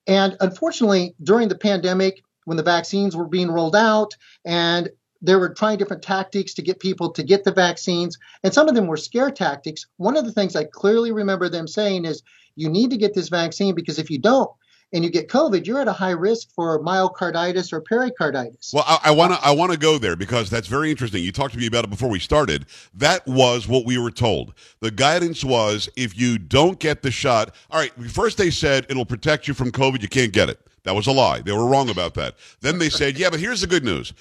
And 0.07 0.35
unfortunately, 0.39 1.15
during 1.21 1.47
the 1.47 1.57
pandemic, 1.57 2.21
when 2.45 2.57
the 2.57 2.63
vaccines 2.63 3.15
were 3.15 3.27
being 3.27 3.49
rolled 3.49 3.75
out 3.75 4.15
and 4.45 4.89
they 5.21 5.35
were 5.35 5.53
trying 5.53 5.77
different 5.77 6.03
tactics 6.03 6.55
to 6.55 6.61
get 6.61 6.81
people 6.81 7.11
to 7.11 7.23
get 7.23 7.45
the 7.45 7.53
vaccines, 7.53 8.17
and 8.43 8.53
some 8.53 8.67
of 8.67 8.75
them 8.75 8.87
were 8.87 8.97
scare 8.97 9.31
tactics. 9.31 9.87
One 9.95 10.17
of 10.17 10.25
the 10.25 10.33
things 10.33 10.55
I 10.55 10.65
clearly 10.65 11.13
remember 11.13 11.47
them 11.47 11.67
saying 11.67 12.03
is, 12.03 12.21
you 12.55 12.69
need 12.69 12.91
to 12.91 12.97
get 12.97 13.13
this 13.13 13.29
vaccine 13.29 13.73
because 13.73 13.99
if 13.99 14.11
you 14.11 14.19
don't, 14.19 14.51
and 14.93 15.03
you 15.03 15.09
get 15.09 15.27
COVID, 15.27 15.65
you're 15.65 15.81
at 15.81 15.87
a 15.87 15.93
high 15.93 16.11
risk 16.11 16.53
for 16.53 16.79
myocarditis 16.81 17.73
or 17.73 17.81
pericarditis. 17.81 18.71
Well, 18.73 18.85
I 19.03 19.11
want 19.11 19.33
to 19.33 19.39
I 19.45 19.51
want 19.51 19.71
to 19.71 19.77
go 19.77 19.97
there 19.97 20.15
because 20.15 20.49
that's 20.49 20.67
very 20.67 20.91
interesting. 20.91 21.23
You 21.23 21.31
talked 21.31 21.53
to 21.53 21.59
me 21.59 21.65
about 21.65 21.83
it 21.83 21.89
before 21.89 22.09
we 22.09 22.19
started. 22.19 22.65
That 22.93 23.25
was 23.27 23.67
what 23.67 23.85
we 23.85 23.97
were 23.97 24.11
told. 24.11 24.53
The 24.79 24.91
guidance 24.91 25.43
was 25.43 25.89
if 25.95 26.17
you 26.17 26.37
don't 26.37 26.79
get 26.79 27.01
the 27.01 27.11
shot, 27.11 27.55
all 27.71 27.79
right. 27.79 27.93
First 28.11 28.37
they 28.37 28.51
said 28.51 28.85
it'll 28.89 29.05
protect 29.05 29.47
you 29.47 29.53
from 29.53 29.71
COVID. 29.71 30.01
You 30.01 30.07
can't 30.07 30.31
get 30.31 30.49
it. 30.49 30.59
That 30.83 30.95
was 30.95 31.07
a 31.07 31.11
lie. 31.11 31.39
They 31.41 31.53
were 31.53 31.65
wrong 31.65 31.89
about 31.89 32.13
that. 32.15 32.35
Then 32.61 32.77
they 32.77 32.89
said, 32.89 33.17
yeah, 33.17 33.29
but 33.29 33.39
here's 33.39 33.61
the 33.61 33.67
good 33.67 33.85
news. 33.85 34.13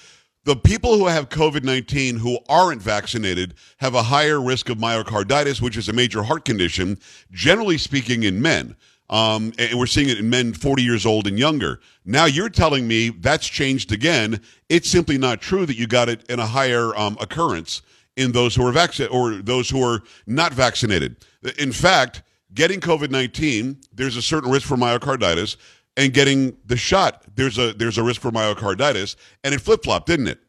The 0.45 0.55
people 0.55 0.97
who 0.97 1.07
have 1.07 1.29
COVID 1.29 1.63
19 1.63 2.17
who 2.17 2.37
aren't 2.49 2.81
vaccinated 2.81 3.53
have 3.77 3.95
a 3.95 4.03
higher 4.03 4.41
risk 4.41 4.69
of 4.69 4.77
myocarditis, 4.77 5.61
which 5.61 5.77
is 5.77 5.87
a 5.87 5.93
major 5.93 6.23
heart 6.23 6.43
condition, 6.43 6.99
generally 7.31 7.77
speaking, 7.77 8.23
in 8.23 8.41
men. 8.41 8.75
Um, 9.13 9.53
and 9.59 9.77
we're 9.77 9.85
seeing 9.85 10.09
it 10.09 10.17
in 10.17 10.27
men 10.31 10.53
40 10.53 10.81
years 10.81 11.05
old 11.05 11.27
and 11.27 11.37
younger. 11.37 11.79
Now 12.03 12.25
you're 12.25 12.49
telling 12.49 12.87
me 12.87 13.09
that's 13.09 13.45
changed 13.45 13.91
again. 13.91 14.41
It's 14.69 14.89
simply 14.89 15.19
not 15.19 15.39
true 15.39 15.67
that 15.67 15.77
you 15.77 15.85
got 15.85 16.09
it 16.09 16.27
in 16.31 16.39
a 16.39 16.47
higher 16.47 16.97
um, 16.97 17.15
occurrence 17.21 17.83
in 18.15 18.31
those 18.31 18.55
who 18.55 18.65
are 18.65 18.71
vaccinated 18.71 19.15
or 19.15 19.35
those 19.35 19.69
who 19.69 19.83
are 19.83 20.01
not 20.25 20.51
vaccinated. 20.51 21.17
In 21.59 21.71
fact, 21.71 22.23
getting 22.55 22.79
COVID 22.79 23.11
19, 23.11 23.77
there's 23.93 24.17
a 24.17 24.21
certain 24.21 24.49
risk 24.49 24.67
for 24.67 24.77
myocarditis, 24.77 25.57
and 25.95 26.11
getting 26.11 26.57
the 26.65 26.75
shot, 26.75 27.23
there's 27.35 27.59
a 27.59 27.71
there's 27.73 27.99
a 27.99 28.03
risk 28.03 28.19
for 28.19 28.31
myocarditis, 28.31 29.15
and 29.43 29.53
it 29.53 29.61
flip 29.61 29.83
flopped, 29.83 30.07
didn't 30.07 30.27
it? 30.27 30.39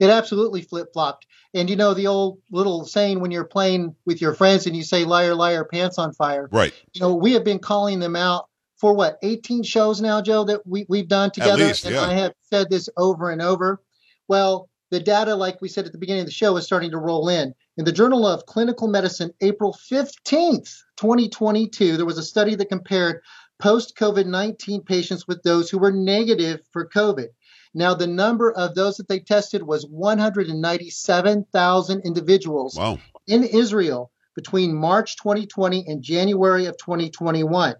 It 0.00 0.08
absolutely 0.08 0.62
flip 0.62 0.92
flopped. 0.92 1.26
And 1.52 1.68
you 1.68 1.76
know 1.76 1.94
the 1.94 2.06
old 2.06 2.40
little 2.50 2.84
saying 2.86 3.20
when 3.20 3.30
you're 3.30 3.44
playing 3.44 3.94
with 4.06 4.20
your 4.20 4.34
friends 4.34 4.66
and 4.66 4.74
you 4.74 4.82
say 4.82 5.04
liar, 5.04 5.34
liar, 5.34 5.64
pants 5.64 5.98
on 5.98 6.14
fire. 6.14 6.48
Right. 6.50 6.72
You 6.94 7.02
know, 7.02 7.14
we 7.14 7.32
have 7.32 7.44
been 7.44 7.58
calling 7.58 7.98
them 8.00 8.16
out 8.16 8.46
for 8.78 8.94
what, 8.94 9.18
18 9.22 9.62
shows 9.62 10.00
now, 10.00 10.22
Joe, 10.22 10.44
that 10.44 10.66
we, 10.66 10.86
we've 10.88 11.08
done 11.08 11.30
together. 11.30 11.66
Least, 11.66 11.84
and 11.84 11.94
yeah. 11.94 12.02
I 12.02 12.14
have 12.14 12.32
said 12.40 12.70
this 12.70 12.88
over 12.96 13.30
and 13.30 13.42
over. 13.42 13.82
Well, 14.26 14.70
the 14.90 15.00
data, 15.00 15.34
like 15.34 15.60
we 15.60 15.68
said 15.68 15.86
at 15.86 15.92
the 15.92 15.98
beginning 15.98 16.22
of 16.22 16.26
the 16.26 16.32
show, 16.32 16.56
is 16.56 16.64
starting 16.64 16.90
to 16.92 16.98
roll 16.98 17.28
in. 17.28 17.54
In 17.76 17.84
the 17.84 17.92
Journal 17.92 18.26
of 18.26 18.46
Clinical 18.46 18.88
Medicine, 18.88 19.32
April 19.40 19.76
15th, 19.90 20.78
2022, 20.96 21.96
there 21.96 22.06
was 22.06 22.18
a 22.18 22.22
study 22.22 22.54
that 22.54 22.68
compared 22.68 23.20
post 23.60 23.96
COVID 23.96 24.26
19 24.26 24.82
patients 24.82 25.28
with 25.28 25.42
those 25.42 25.70
who 25.70 25.78
were 25.78 25.92
negative 25.92 26.60
for 26.72 26.88
COVID. 26.88 27.28
Now, 27.72 27.94
the 27.94 28.06
number 28.06 28.52
of 28.52 28.74
those 28.74 28.96
that 28.96 29.08
they 29.08 29.20
tested 29.20 29.62
was 29.62 29.86
197,000 29.86 32.00
individuals 32.00 32.76
Wow. 32.76 32.98
in 33.26 33.44
Israel 33.44 34.10
between 34.34 34.74
March 34.74 35.16
2020 35.16 35.86
and 35.86 36.02
January 36.02 36.66
of 36.66 36.76
2021. 36.78 37.76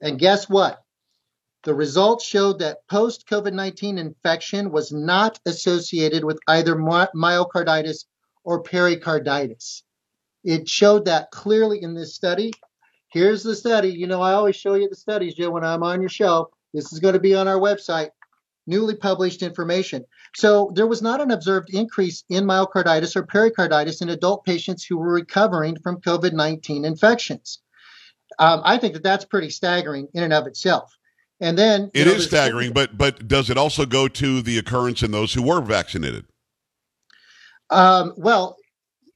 And 0.00 0.18
guess 0.18 0.48
what? 0.48 0.82
The 1.64 1.74
results 1.74 2.24
showed 2.24 2.58
that 2.58 2.78
post 2.88 3.28
COVID 3.28 3.52
19 3.52 3.98
infection 3.98 4.72
was 4.72 4.90
not 4.90 5.38
associated 5.46 6.24
with 6.24 6.40
either 6.48 6.74
myocarditis 6.74 8.06
or 8.42 8.62
pericarditis. 8.62 9.84
It 10.42 10.68
showed 10.68 11.04
that 11.04 11.30
clearly 11.30 11.80
in 11.80 11.94
this 11.94 12.16
study. 12.16 12.52
Here's 13.08 13.44
the 13.44 13.54
study. 13.54 13.90
You 13.90 14.08
know, 14.08 14.20
I 14.20 14.32
always 14.32 14.56
show 14.56 14.74
you 14.74 14.88
the 14.88 14.96
studies, 14.96 15.34
Joe, 15.34 15.50
when 15.50 15.62
I'm 15.62 15.84
on 15.84 16.00
your 16.00 16.08
show. 16.08 16.50
This 16.74 16.92
is 16.92 16.98
going 16.98 17.14
to 17.14 17.20
be 17.20 17.36
on 17.36 17.46
our 17.46 17.60
website 17.60 18.10
newly 18.66 18.94
published 18.94 19.42
information. 19.42 20.04
So 20.34 20.72
there 20.74 20.86
was 20.86 21.02
not 21.02 21.20
an 21.20 21.30
observed 21.30 21.70
increase 21.72 22.24
in 22.28 22.44
myocarditis 22.44 23.16
or 23.16 23.24
pericarditis 23.24 24.00
in 24.00 24.08
adult 24.08 24.44
patients 24.44 24.84
who 24.84 24.98
were 24.98 25.12
recovering 25.12 25.78
from 25.82 26.00
COVID 26.00 26.32
19 26.32 26.84
infections. 26.84 27.60
Um, 28.38 28.62
I 28.64 28.78
think 28.78 28.94
that 28.94 29.02
that's 29.02 29.24
pretty 29.24 29.50
staggering 29.50 30.08
in 30.14 30.22
and 30.22 30.32
of 30.32 30.46
itself. 30.46 30.96
And 31.40 31.58
then 31.58 31.90
It 31.92 32.06
know, 32.06 32.12
is 32.12 32.24
staggering, 32.24 32.72
but 32.72 32.96
but 32.96 33.26
does 33.26 33.50
it 33.50 33.58
also 33.58 33.84
go 33.84 34.06
to 34.08 34.42
the 34.42 34.58
occurrence 34.58 35.02
in 35.02 35.10
those 35.10 35.34
who 35.34 35.42
were 35.42 35.60
vaccinated? 35.60 36.24
Um, 37.68 38.14
well, 38.16 38.56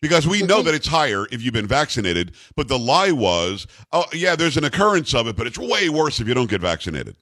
Because 0.02 0.26
we 0.26 0.42
know 0.42 0.62
that 0.62 0.74
it's 0.74 0.88
higher 0.88 1.26
if 1.30 1.42
you've 1.42 1.54
been 1.54 1.68
vaccinated, 1.68 2.32
but 2.56 2.68
the 2.68 2.78
lie 2.78 3.12
was, 3.12 3.66
oh 3.92 4.06
yeah, 4.12 4.34
there's 4.34 4.56
an 4.56 4.64
occurrence 4.64 5.14
of 5.14 5.28
it, 5.28 5.36
but 5.36 5.46
it's 5.46 5.58
way 5.58 5.88
worse 5.88 6.20
if 6.20 6.26
you 6.26 6.34
don't 6.34 6.50
get 6.50 6.60
vaccinated. 6.60 7.16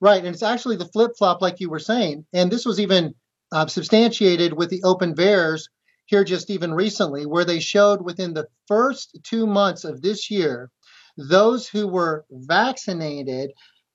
Right, 0.00 0.24
and 0.24 0.34
it's 0.34 0.42
actually 0.42 0.76
the 0.76 0.88
flip 0.88 1.12
flop, 1.16 1.40
like 1.40 1.60
you 1.60 1.70
were 1.70 1.78
saying, 1.78 2.26
and 2.32 2.50
this 2.50 2.66
was 2.66 2.80
even 2.80 3.14
uh, 3.52 3.66
substantiated 3.66 4.52
with 4.52 4.70
the 4.70 4.82
open 4.84 5.14
VAERS 5.14 5.68
here 6.04 6.24
just 6.24 6.50
even 6.50 6.74
recently, 6.74 7.24
where 7.26 7.44
they 7.44 7.60
showed 7.60 8.02
within 8.02 8.34
the 8.34 8.46
first 8.68 9.18
two 9.24 9.46
months 9.46 9.84
of 9.84 10.02
this 10.02 10.30
year, 10.30 10.70
those 11.16 11.66
who 11.66 11.88
were 11.88 12.24
vaccinated, 12.30 13.52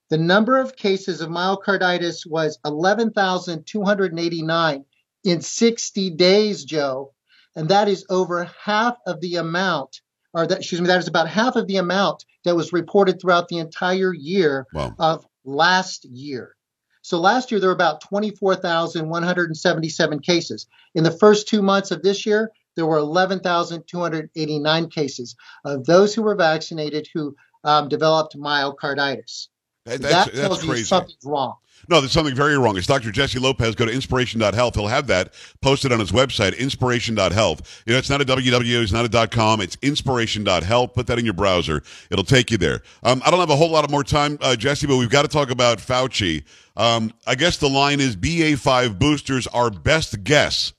the 0.10 0.18
number 0.18 0.58
of 0.58 0.76
cases 0.76 1.22
of 1.22 1.30
myocarditis 1.30 2.26
was 2.28 2.58
11,289 2.66 4.86
in 5.24 5.42
60 5.42 6.10
days, 6.12 6.66
Joe, 6.66 7.14
and 7.56 7.70
that 7.70 7.88
is 7.88 8.06
over 8.10 8.50
half 8.64 8.96
of 9.06 9.22
the 9.22 9.36
amount, 9.36 10.02
or 10.34 10.48
that 10.48 10.58
excuse 10.60 10.82
me, 10.82 10.88
that 10.88 10.98
is 11.00 11.08
about 11.08 11.30
half 11.30 11.56
of 11.56 11.68
the 11.68 11.78
amount 11.78 12.26
that 12.44 12.56
was 12.56 12.74
reported 12.74 13.22
throughout 13.22 13.48
the 13.50 13.60
entire 13.60 14.14
year 14.14 14.66
Wow. 14.74 14.96
of 14.98 15.26
last 15.44 16.06
year. 16.06 16.56
So 17.02 17.20
last 17.20 17.52
year 17.52 17.60
there 17.60 17.70
were 17.70 17.76
about 17.76 18.02
24,177 18.02 20.20
cases. 20.20 20.68
In 20.94 21.04
the 21.04 21.12
first 21.12 21.48
two 21.48 21.62
months 21.62 21.92
of 21.92 22.04
this 22.04 22.26
year, 22.26 22.52
there 22.76 22.86
were 22.86 23.00
11,289 23.00 24.90
cases 24.90 25.38
of 25.66 25.86
those 25.86 26.14
who 26.14 26.22
were 26.22 26.36
vaccinated 26.36 27.08
who 27.14 27.36
um, 27.64 27.88
developed 27.90 28.38
myocarditis. 28.38 29.48
That- 29.86 30.02
that's 30.02 30.26
that 30.32 30.36
tells 30.36 30.50
that's 30.58 30.64
you 30.64 30.70
crazy. 30.70 30.84
something's 30.86 31.26
wrong. 31.26 31.56
No, 31.90 32.00
there's 32.00 32.12
something 32.12 32.36
very 32.36 32.56
wrong. 32.60 32.78
It's 32.78 32.86
Dr. 32.86 33.12
Jesse 33.12 33.40
Lopez. 33.40 33.74
Go 33.74 33.88
to 33.88 33.92
inspiration.health. 33.92 34.76
He'll 34.76 34.86
have 34.86 35.08
that 35.08 35.34
posted 35.62 35.92
on 35.92 36.00
his 36.00 36.12
website, 36.12 36.56
inspiration.health. 36.60 37.84
You 37.88 37.94
know, 37.94 37.98
it's 38.00 38.10
not 38.10 38.22
a 38.22 38.26
www, 38.26 38.84
it's 38.84 38.92
not 38.92 39.12
a 39.14 39.28
.com, 39.28 39.62
it's 39.62 39.78
inspiration.health. 39.82 40.94
Put 40.94 41.08
that 41.08 41.18
in 41.18 41.26
your 41.26 41.34
browser. 41.34 41.82
It'll 42.12 42.24
take 42.24 42.52
you 42.52 42.58
there. 42.60 42.82
Um, 43.02 43.24
I 43.26 43.32
don't 43.32 43.40
have 43.40 43.50
a 43.50 43.56
whole 43.56 43.72
lot 43.72 43.84
of 43.84 43.90
more 43.90 44.04
time, 44.04 44.38
uh, 44.42 44.56
Jesse, 44.56 44.86
but 44.86 44.98
we've 44.98 45.10
got 45.10 45.24
to 45.24 45.28
talk 45.28 45.50
about 45.50 45.80
Fauci. 45.80 46.44
Um, 46.78 47.12
I 47.26 47.34
guess 47.34 47.58
the 47.58 47.68
line 47.70 48.00
is 48.00 48.16
BA5 48.16 49.00
boosters 49.00 49.48
are 49.48 49.72
best 49.72 50.24
guess 50.24 50.74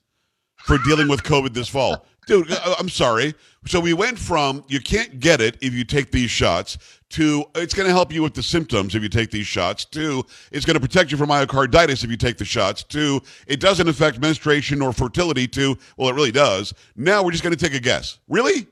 for 0.59 0.79
dealing 0.79 1.09
with 1.09 1.25
COVID 1.25 1.53
this 1.53 1.69
fall. 1.69 2.07
Dude, 2.27 2.53
I- 2.53 2.77
I'm 2.79 2.89
sorry. 2.89 3.35
So 3.67 3.79
we 3.81 3.93
went 3.95 4.19
from 4.19 4.65
you 4.69 4.81
can't 4.81 5.21
get 5.21 5.41
it 5.41 5.57
if 5.61 5.73
you 5.73 5.85
take 5.85 6.11
these 6.11 6.31
shots 6.31 6.79
to 7.11 7.45
it's 7.55 7.75
going 7.75 7.87
to 7.87 7.93
help 7.93 8.13
you 8.13 8.23
with 8.23 8.35
the 8.35 8.43
symptoms 8.43 8.95
if 8.95 9.03
you 9.03 9.09
take 9.09 9.31
these 9.31 9.47
shots 9.47 9.85
to 9.85 10.25
it's 10.51 10.65
going 10.65 10.75
to 10.75 10.81
protect 10.81 11.13
you 11.13 11.19
from 11.19 11.29
myocarditis 11.29 12.03
if 12.03 12.11
you 12.11 12.17
take 12.17 12.39
the 12.39 12.45
shots 12.45 12.83
to 12.85 13.21
it 13.47 13.61
doesn't 13.61 13.87
affect 13.87 14.19
menstruation 14.19 14.81
or 14.81 14.93
fertility 14.95 15.47
to 15.47 15.77
well 15.97 16.09
it 16.09 16.15
really 16.15 16.33
does. 16.33 16.73
Now 16.97 17.23
we're 17.23 17.31
just 17.33 17.45
going 17.45 17.55
to 17.55 17.63
take 17.63 17.75
a 17.75 17.81
guess. 17.81 18.19
Really? 18.29 18.67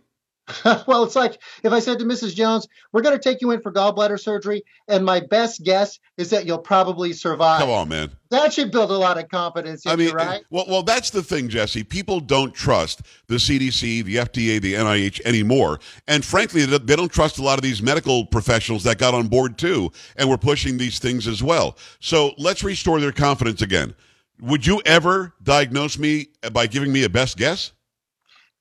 well, 0.86 1.04
it's 1.04 1.16
like 1.16 1.38
if 1.62 1.72
I 1.72 1.78
said 1.78 1.98
to 1.98 2.04
Mrs. 2.04 2.34
Jones, 2.34 2.66
"We're 2.92 3.02
going 3.02 3.18
to 3.18 3.22
take 3.22 3.40
you 3.40 3.50
in 3.50 3.60
for 3.60 3.72
gallbladder 3.72 4.18
surgery," 4.18 4.62
and 4.88 5.04
my 5.04 5.20
best 5.20 5.62
guess 5.64 5.98
is 6.16 6.30
that 6.30 6.46
you'll 6.46 6.58
probably 6.58 7.12
survive. 7.12 7.60
Come 7.60 7.70
on, 7.70 7.88
man. 7.88 8.10
That 8.30 8.52
should 8.52 8.70
build 8.70 8.90
a 8.90 8.96
lot 8.96 9.18
of 9.18 9.28
confidence 9.28 9.86
I 9.86 9.96
mean, 9.96 10.14
right? 10.14 10.42
well, 10.50 10.64
well, 10.68 10.82
that's 10.82 11.10
the 11.10 11.22
thing, 11.22 11.48
Jesse. 11.48 11.82
People 11.82 12.20
don't 12.20 12.54
trust 12.54 13.02
the 13.26 13.36
CDC, 13.36 14.04
the 14.04 14.16
FDA, 14.16 14.60
the 14.60 14.74
NIH 14.74 15.20
anymore, 15.24 15.80
and 16.06 16.24
frankly, 16.24 16.64
they 16.64 16.78
they 16.78 16.96
don't 16.96 17.12
trust 17.12 17.38
a 17.38 17.42
lot 17.42 17.58
of 17.58 17.62
these 17.62 17.82
medical 17.82 18.26
professionals 18.26 18.84
that 18.84 18.98
got 18.98 19.14
on 19.14 19.28
board 19.28 19.58
too, 19.58 19.90
and 20.16 20.28
were 20.28 20.38
pushing 20.38 20.78
these 20.78 20.98
things 20.98 21.26
as 21.26 21.42
well. 21.42 21.76
So 22.00 22.32
let's 22.38 22.62
restore 22.62 23.00
their 23.00 23.12
confidence 23.12 23.62
again. 23.62 23.94
Would 24.40 24.66
you 24.66 24.80
ever 24.86 25.34
diagnose 25.42 25.98
me 25.98 26.28
by 26.52 26.66
giving 26.66 26.92
me 26.92 27.04
a 27.04 27.10
best 27.10 27.36
guess? 27.36 27.72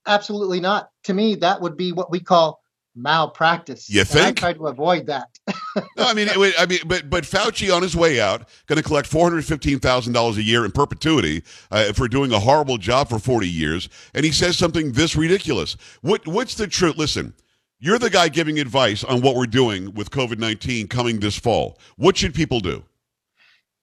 Absolutely 0.09 0.59
not. 0.59 0.89
To 1.05 1.13
me, 1.13 1.35
that 1.35 1.61
would 1.61 1.77
be 1.77 1.93
what 1.93 2.11
we 2.11 2.19
call 2.19 2.61
malpractice. 2.95 3.89
You 3.89 4.01
And 4.01 4.09
think? 4.09 4.37
I 4.43 4.51
try 4.51 4.53
to 4.53 4.67
avoid 4.67 5.07
that. 5.07 5.29
No, 5.95 6.05
I 6.05 6.13
mean, 6.13 6.27
it, 6.29 6.55
I 6.59 6.65
mean, 6.65 6.79
but 6.85 7.09
but 7.09 7.23
Fauci 7.23 7.73
on 7.73 7.81
his 7.83 7.95
way 7.95 8.19
out 8.19 8.49
going 8.67 8.77
to 8.77 8.83
collect 8.83 9.07
four 9.07 9.23
hundred 9.29 9.45
fifteen 9.45 9.79
thousand 9.79 10.13
dollars 10.13 10.37
a 10.37 10.43
year 10.43 10.65
in 10.65 10.71
perpetuity 10.71 11.43
uh, 11.71 11.93
for 11.93 12.07
doing 12.07 12.33
a 12.33 12.39
horrible 12.39 12.77
job 12.77 13.07
for 13.07 13.19
forty 13.19 13.47
years, 13.47 13.87
and 14.13 14.25
he 14.25 14.31
says 14.31 14.57
something 14.57 14.91
this 14.93 15.15
ridiculous. 15.15 15.77
What 16.01 16.27
what's 16.27 16.55
the 16.55 16.67
truth? 16.67 16.97
Listen, 16.97 17.33
you're 17.79 17.99
the 17.99 18.09
guy 18.09 18.29
giving 18.29 18.59
advice 18.59 19.03
on 19.03 19.21
what 19.21 19.35
we're 19.35 19.45
doing 19.45 19.93
with 19.93 20.09
COVID 20.09 20.39
nineteen 20.39 20.87
coming 20.87 21.19
this 21.19 21.37
fall. 21.37 21.79
What 21.97 22.17
should 22.17 22.33
people 22.33 22.59
do? 22.59 22.83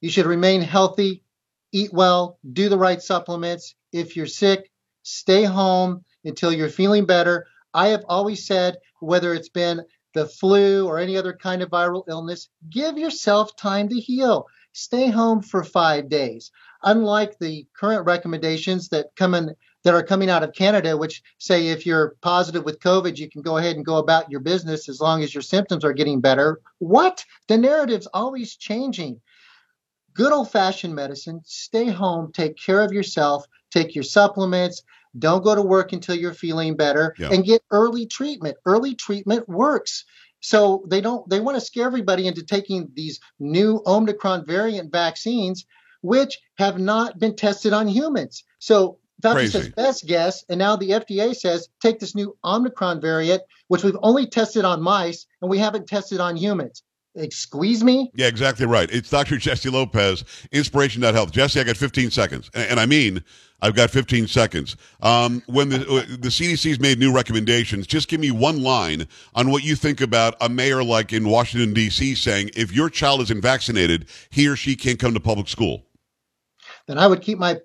You 0.00 0.10
should 0.10 0.26
remain 0.26 0.62
healthy, 0.62 1.22
eat 1.72 1.92
well, 1.92 2.38
do 2.52 2.68
the 2.68 2.78
right 2.78 3.00
supplements. 3.00 3.74
If 3.92 4.16
you're 4.16 4.26
sick, 4.26 4.70
stay 5.02 5.44
home 5.44 6.04
until 6.26 6.52
you're 6.52 6.68
feeling 6.68 7.06
better. 7.06 7.46
I 7.72 7.88
have 7.88 8.04
always 8.08 8.46
said, 8.46 8.76
whether 9.00 9.32
it's 9.32 9.48
been 9.48 9.82
the 10.14 10.26
flu 10.26 10.86
or 10.86 10.98
any 10.98 11.16
other 11.16 11.32
kind 11.32 11.62
of 11.62 11.70
viral 11.70 12.04
illness, 12.08 12.48
give 12.70 12.98
yourself 12.98 13.54
time 13.56 13.88
to 13.88 14.00
heal. 14.00 14.46
Stay 14.72 15.08
home 15.08 15.42
for 15.42 15.62
five 15.64 16.08
days. 16.08 16.50
Unlike 16.82 17.38
the 17.38 17.66
current 17.78 18.06
recommendations 18.06 18.88
that 18.90 19.06
come 19.16 19.34
in 19.34 19.54
that 19.84 19.94
are 19.94 20.02
coming 20.02 20.28
out 20.28 20.42
of 20.42 20.52
Canada, 20.52 20.96
which 20.96 21.22
say 21.38 21.68
if 21.68 21.86
you're 21.86 22.16
positive 22.20 22.64
with 22.64 22.80
COVID, 22.80 23.16
you 23.18 23.30
can 23.30 23.42
go 23.42 23.56
ahead 23.56 23.76
and 23.76 23.86
go 23.86 23.98
about 23.98 24.30
your 24.30 24.40
business 24.40 24.88
as 24.88 25.00
long 25.00 25.22
as 25.22 25.34
your 25.34 25.42
symptoms 25.42 25.84
are 25.84 25.92
getting 25.92 26.20
better. 26.20 26.60
What? 26.78 27.24
The 27.46 27.56
narrative's 27.56 28.08
always 28.12 28.56
changing 28.56 29.20
good 30.16 30.32
old 30.32 30.50
fashioned 30.50 30.94
medicine. 30.94 31.40
Stay 31.44 31.86
home, 31.86 32.32
take 32.32 32.56
care 32.56 32.82
of 32.82 32.92
yourself, 32.92 33.44
take 33.70 33.94
your 33.94 34.04
supplements. 34.04 34.82
Don't 35.18 35.44
go 35.44 35.54
to 35.54 35.62
work 35.62 35.92
until 35.92 36.14
you're 36.14 36.34
feeling 36.34 36.76
better 36.76 37.14
Yeah. 37.18 37.30
and 37.32 37.44
get 37.44 37.62
early 37.70 38.06
treatment. 38.06 38.56
Early 38.66 38.94
treatment 38.94 39.48
works. 39.48 40.04
So 40.40 40.84
they 40.88 41.00
don't 41.00 41.28
they 41.28 41.40
want 41.40 41.56
to 41.56 41.60
scare 41.60 41.86
everybody 41.86 42.26
into 42.26 42.42
taking 42.42 42.88
these 42.94 43.20
new 43.38 43.82
Omicron 43.86 44.46
variant 44.46 44.92
vaccines, 44.92 45.64
which 46.02 46.38
have 46.56 46.78
not 46.78 47.18
been 47.18 47.34
tested 47.34 47.72
on 47.72 47.88
humans. 47.88 48.44
So 48.58 48.98
Fauci 49.22 49.48
says 49.50 49.68
best 49.70 50.06
guess, 50.06 50.44
and 50.50 50.58
now 50.58 50.76
the 50.76 50.90
FDA 50.90 51.34
says 51.34 51.68
take 51.80 51.98
this 51.98 52.14
new 52.14 52.36
Omicron 52.44 53.00
variant, 53.00 53.42
which 53.68 53.82
we've 53.82 53.96
only 54.02 54.26
tested 54.26 54.64
on 54.64 54.82
mice 54.82 55.26
and 55.40 55.50
we 55.50 55.58
haven't 55.58 55.86
tested 55.88 56.20
on 56.20 56.36
humans. 56.36 56.82
Squeeze 57.30 57.82
me? 57.82 58.10
Yeah, 58.14 58.26
exactly 58.26 58.66
right. 58.66 58.90
It's 58.90 59.10
Dr. 59.10 59.38
Jesse 59.38 59.70
Lopez, 59.70 60.24
Inspiration.health. 60.52 61.32
Jesse, 61.32 61.60
I 61.60 61.64
got 61.64 61.76
15 61.76 62.10
seconds. 62.10 62.50
And, 62.54 62.70
and 62.72 62.80
I 62.80 62.86
mean, 62.86 63.22
I've 63.62 63.74
got 63.74 63.90
15 63.90 64.26
seconds. 64.26 64.76
Um, 65.00 65.42
when 65.46 65.70
the, 65.70 65.80
uh, 65.80 66.04
the 66.08 66.28
CDC's 66.28 66.78
made 66.78 66.98
new 66.98 67.12
recommendations, 67.12 67.86
just 67.86 68.08
give 68.08 68.20
me 68.20 68.30
one 68.30 68.62
line 68.62 69.08
on 69.34 69.50
what 69.50 69.64
you 69.64 69.76
think 69.76 70.00
about 70.00 70.36
a 70.40 70.48
mayor 70.48 70.84
like 70.84 71.12
in 71.12 71.28
Washington, 71.28 71.72
D.C. 71.72 72.14
saying 72.16 72.50
if 72.54 72.72
your 72.72 72.90
child 72.90 73.22
isn't 73.22 73.40
vaccinated, 73.40 74.06
he 74.30 74.46
or 74.46 74.56
she 74.56 74.76
can't 74.76 74.98
come 74.98 75.14
to 75.14 75.20
public 75.20 75.48
school. 75.48 75.86
then 76.86 76.98
I 76.98 77.06
would 77.06 77.22
keep 77.22 77.38
my 77.38 77.60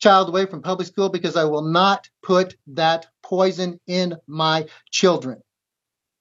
child 0.00 0.28
away 0.28 0.46
from 0.46 0.62
public 0.62 0.86
school 0.88 1.08
because 1.08 1.36
I 1.36 1.44
will 1.44 1.62
not 1.62 2.08
put 2.22 2.56
that 2.68 3.06
poison 3.22 3.80
in 3.86 4.16
my 4.26 4.66
children. 4.90 5.42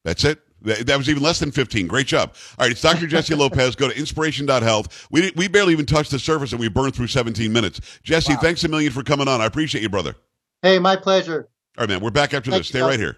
That's 0.03 0.23
it. 0.23 0.39
That 0.63 0.85
that 0.87 0.97
was 0.97 1.09
even 1.09 1.23
less 1.23 1.39
than 1.39 1.51
15. 1.51 1.87
Great 1.87 2.07
job. 2.07 2.33
All 2.59 2.63
right, 2.65 2.71
it's 2.71 2.81
Dr. 2.81 3.07
Jesse 3.07 3.33
Lopez. 3.35 3.75
Go 3.75 3.89
to 3.89 3.97
inspiration.health. 3.97 5.07
We, 5.11 5.31
we 5.35 5.47
barely 5.47 5.73
even 5.73 5.85
touched 5.85 6.11
the 6.11 6.19
surface 6.19 6.51
and 6.51 6.59
we 6.59 6.69
burned 6.69 6.95
through 6.95 7.07
17 7.07 7.51
minutes. 7.51 7.81
Jesse, 8.03 8.33
Wow. 8.33 8.39
thanks 8.41 8.63
a 8.63 8.67
million 8.67 8.91
for 8.91 9.03
coming 9.03 9.27
on. 9.27 9.41
I 9.41 9.45
appreciate 9.45 9.81
you, 9.81 9.89
brother. 9.89 10.15
Hey, 10.61 10.77
my 10.79 10.95
pleasure. 10.95 11.49
All 11.77 11.83
right, 11.83 11.89
man, 11.89 12.01
we're 12.01 12.11
back 12.11 12.33
after 12.33 12.51
Thank 12.51 12.61
this. 12.61 12.73
you, 12.73 12.79
Stay 12.79 12.81
right 12.87 12.99
here. 12.99 13.17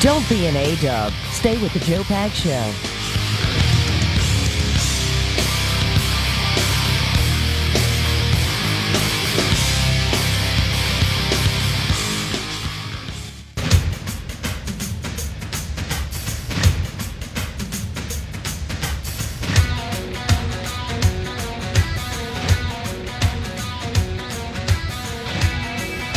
Don't 0.00 0.28
be 0.28 0.46
an 0.46 0.54
A-dub. 0.56 1.12
Stay 1.32 1.60
with 1.62 1.72
the 1.72 1.78
Joe 1.80 2.02
Pags 2.02 2.34
Show. 2.34 2.93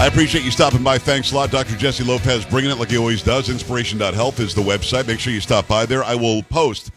I 0.07 0.09
appreciate 0.09 0.45
you 0.45 0.51
stopping 0.51 0.83
by. 0.83 0.97
Thanks 0.97 1.33
a 1.33 1.35
lot. 1.35 1.51
Dr. 1.51 1.75
Jesse 1.75 2.01
Lopez 2.01 2.45
bringing 2.45 2.71
it 2.71 2.75
like 2.75 2.91
he 2.91 2.97
always 2.97 3.21
does. 3.21 3.49
Inspiration.health 3.49 4.39
is 4.39 4.55
the 4.55 4.61
website. 4.61 5.05
Make 5.05 5.19
sure 5.19 5.33
you 5.33 5.41
stop 5.41 5.67
by 5.67 5.85
there. 5.85 6.01
I 6.01 6.15
will 6.15 6.43
post 6.43 6.91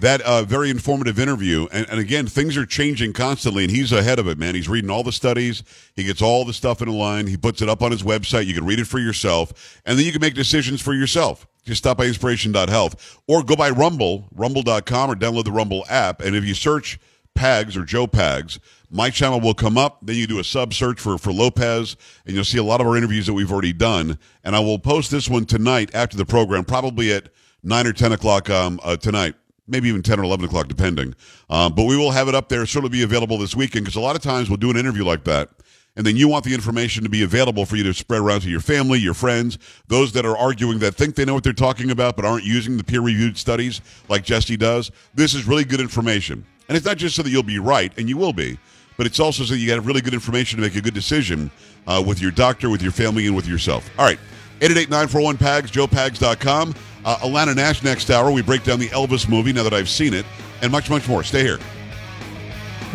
that 0.00 0.20
uh, 0.22 0.42
very 0.42 0.70
informative 0.70 1.20
interview. 1.20 1.68
And, 1.70 1.88
and 1.88 2.00
again, 2.00 2.26
things 2.26 2.56
are 2.56 2.66
changing 2.66 3.12
constantly, 3.12 3.62
and 3.62 3.70
he's 3.70 3.92
ahead 3.92 4.18
of 4.18 4.26
it, 4.26 4.36
man. 4.36 4.56
He's 4.56 4.68
reading 4.68 4.90
all 4.90 5.04
the 5.04 5.12
studies. 5.12 5.62
He 5.94 6.02
gets 6.02 6.20
all 6.20 6.44
the 6.44 6.52
stuff 6.52 6.82
in 6.82 6.88
a 6.88 6.92
line. 6.92 7.28
He 7.28 7.36
puts 7.36 7.62
it 7.62 7.68
up 7.68 7.82
on 7.84 7.92
his 7.92 8.02
website. 8.02 8.46
You 8.46 8.54
can 8.54 8.66
read 8.66 8.80
it 8.80 8.88
for 8.88 8.98
yourself, 8.98 9.80
and 9.86 9.96
then 9.96 10.04
you 10.04 10.10
can 10.10 10.20
make 10.20 10.34
decisions 10.34 10.82
for 10.82 10.92
yourself. 10.92 11.46
Just 11.62 11.78
stop 11.78 11.98
by 11.98 12.06
inspiration.health 12.06 13.20
or 13.28 13.44
go 13.44 13.54
by 13.54 13.70
Rumble, 13.70 14.26
rumble.com, 14.34 15.08
or 15.08 15.14
download 15.14 15.44
the 15.44 15.52
Rumble 15.52 15.84
app. 15.88 16.20
And 16.20 16.34
if 16.34 16.44
you 16.44 16.54
search 16.54 16.98
Pags 17.36 17.76
or 17.76 17.84
Joe 17.84 18.08
Pags, 18.08 18.58
my 18.90 19.10
channel 19.10 19.40
will 19.40 19.54
come 19.54 19.76
up. 19.76 19.98
Then 20.02 20.16
you 20.16 20.26
do 20.26 20.38
a 20.38 20.44
sub 20.44 20.74
search 20.74 21.00
for, 21.00 21.18
for 21.18 21.32
Lopez, 21.32 21.96
and 22.24 22.34
you'll 22.34 22.44
see 22.44 22.58
a 22.58 22.64
lot 22.64 22.80
of 22.80 22.86
our 22.86 22.96
interviews 22.96 23.26
that 23.26 23.34
we've 23.34 23.50
already 23.50 23.72
done. 23.72 24.18
And 24.44 24.54
I 24.54 24.60
will 24.60 24.78
post 24.78 25.10
this 25.10 25.28
one 25.28 25.46
tonight 25.46 25.94
after 25.94 26.16
the 26.16 26.26
program, 26.26 26.64
probably 26.64 27.12
at 27.12 27.28
9 27.62 27.86
or 27.86 27.92
10 27.92 28.12
o'clock 28.12 28.48
um, 28.50 28.80
uh, 28.82 28.96
tonight. 28.96 29.34
Maybe 29.68 29.88
even 29.88 30.02
10 30.02 30.20
or 30.20 30.24
11 30.24 30.44
o'clock, 30.44 30.68
depending. 30.68 31.14
Um, 31.50 31.74
but 31.74 31.84
we 31.84 31.96
will 31.96 32.12
have 32.12 32.28
it 32.28 32.36
up 32.36 32.48
there. 32.48 32.62
It'll 32.62 32.88
be 32.88 33.02
available 33.02 33.36
this 33.36 33.56
weekend 33.56 33.84
because 33.84 33.96
a 33.96 34.00
lot 34.00 34.14
of 34.14 34.22
times 34.22 34.48
we'll 34.48 34.58
do 34.58 34.70
an 34.70 34.76
interview 34.76 35.04
like 35.04 35.24
that. 35.24 35.50
And 35.96 36.06
then 36.06 36.16
you 36.16 36.28
want 36.28 36.44
the 36.44 36.54
information 36.54 37.02
to 37.04 37.08
be 37.08 37.22
available 37.22 37.64
for 37.64 37.76
you 37.76 37.82
to 37.84 37.94
spread 37.94 38.20
around 38.20 38.42
to 38.42 38.50
your 38.50 38.60
family, 38.60 38.98
your 38.98 39.14
friends, 39.14 39.58
those 39.88 40.12
that 40.12 40.26
are 40.26 40.36
arguing 40.36 40.78
that 40.80 40.94
think 40.94 41.14
they 41.14 41.24
know 41.24 41.34
what 41.34 41.42
they're 41.42 41.54
talking 41.54 41.90
about 41.90 42.16
but 42.16 42.24
aren't 42.26 42.44
using 42.44 42.76
the 42.76 42.84
peer 42.84 43.00
reviewed 43.00 43.38
studies 43.38 43.80
like 44.08 44.22
Jesse 44.22 44.58
does. 44.58 44.90
This 45.14 45.34
is 45.34 45.46
really 45.46 45.64
good 45.64 45.80
information. 45.80 46.44
And 46.68 46.76
it's 46.76 46.84
not 46.84 46.98
just 46.98 47.16
so 47.16 47.22
that 47.22 47.30
you'll 47.30 47.42
be 47.42 47.58
right, 47.58 47.92
and 47.96 48.08
you 48.08 48.16
will 48.16 48.32
be, 48.32 48.58
but 48.96 49.06
it's 49.06 49.20
also 49.20 49.44
so 49.44 49.54
you 49.54 49.70
have 49.72 49.86
really 49.86 50.00
good 50.00 50.14
information 50.14 50.56
to 50.58 50.62
make 50.62 50.76
a 50.76 50.80
good 50.80 50.94
decision 50.94 51.50
uh, 51.86 52.02
with 52.04 52.20
your 52.20 52.30
doctor, 52.30 52.70
with 52.70 52.82
your 52.82 52.92
family, 52.92 53.26
and 53.26 53.36
with 53.36 53.46
yourself. 53.46 53.88
All 53.98 54.04
right. 54.04 54.18
888-941-PAGS, 54.60 55.70
joepags.com. 55.70 56.74
Uh, 57.04 57.16
Alana 57.18 57.54
Nash 57.54 57.82
next 57.82 58.10
hour. 58.10 58.30
We 58.30 58.42
break 58.42 58.64
down 58.64 58.78
the 58.78 58.88
Elvis 58.88 59.28
movie 59.28 59.52
now 59.52 59.62
that 59.62 59.74
I've 59.74 59.88
seen 59.88 60.14
it, 60.14 60.24
and 60.62 60.72
much, 60.72 60.90
much 60.90 61.08
more. 61.08 61.22
Stay 61.22 61.42
here. 61.42 61.58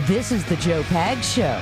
This 0.01 0.31
is 0.31 0.43
the 0.45 0.55
Joe 0.57 0.81
Pags 0.83 1.35
Show. 1.35 1.61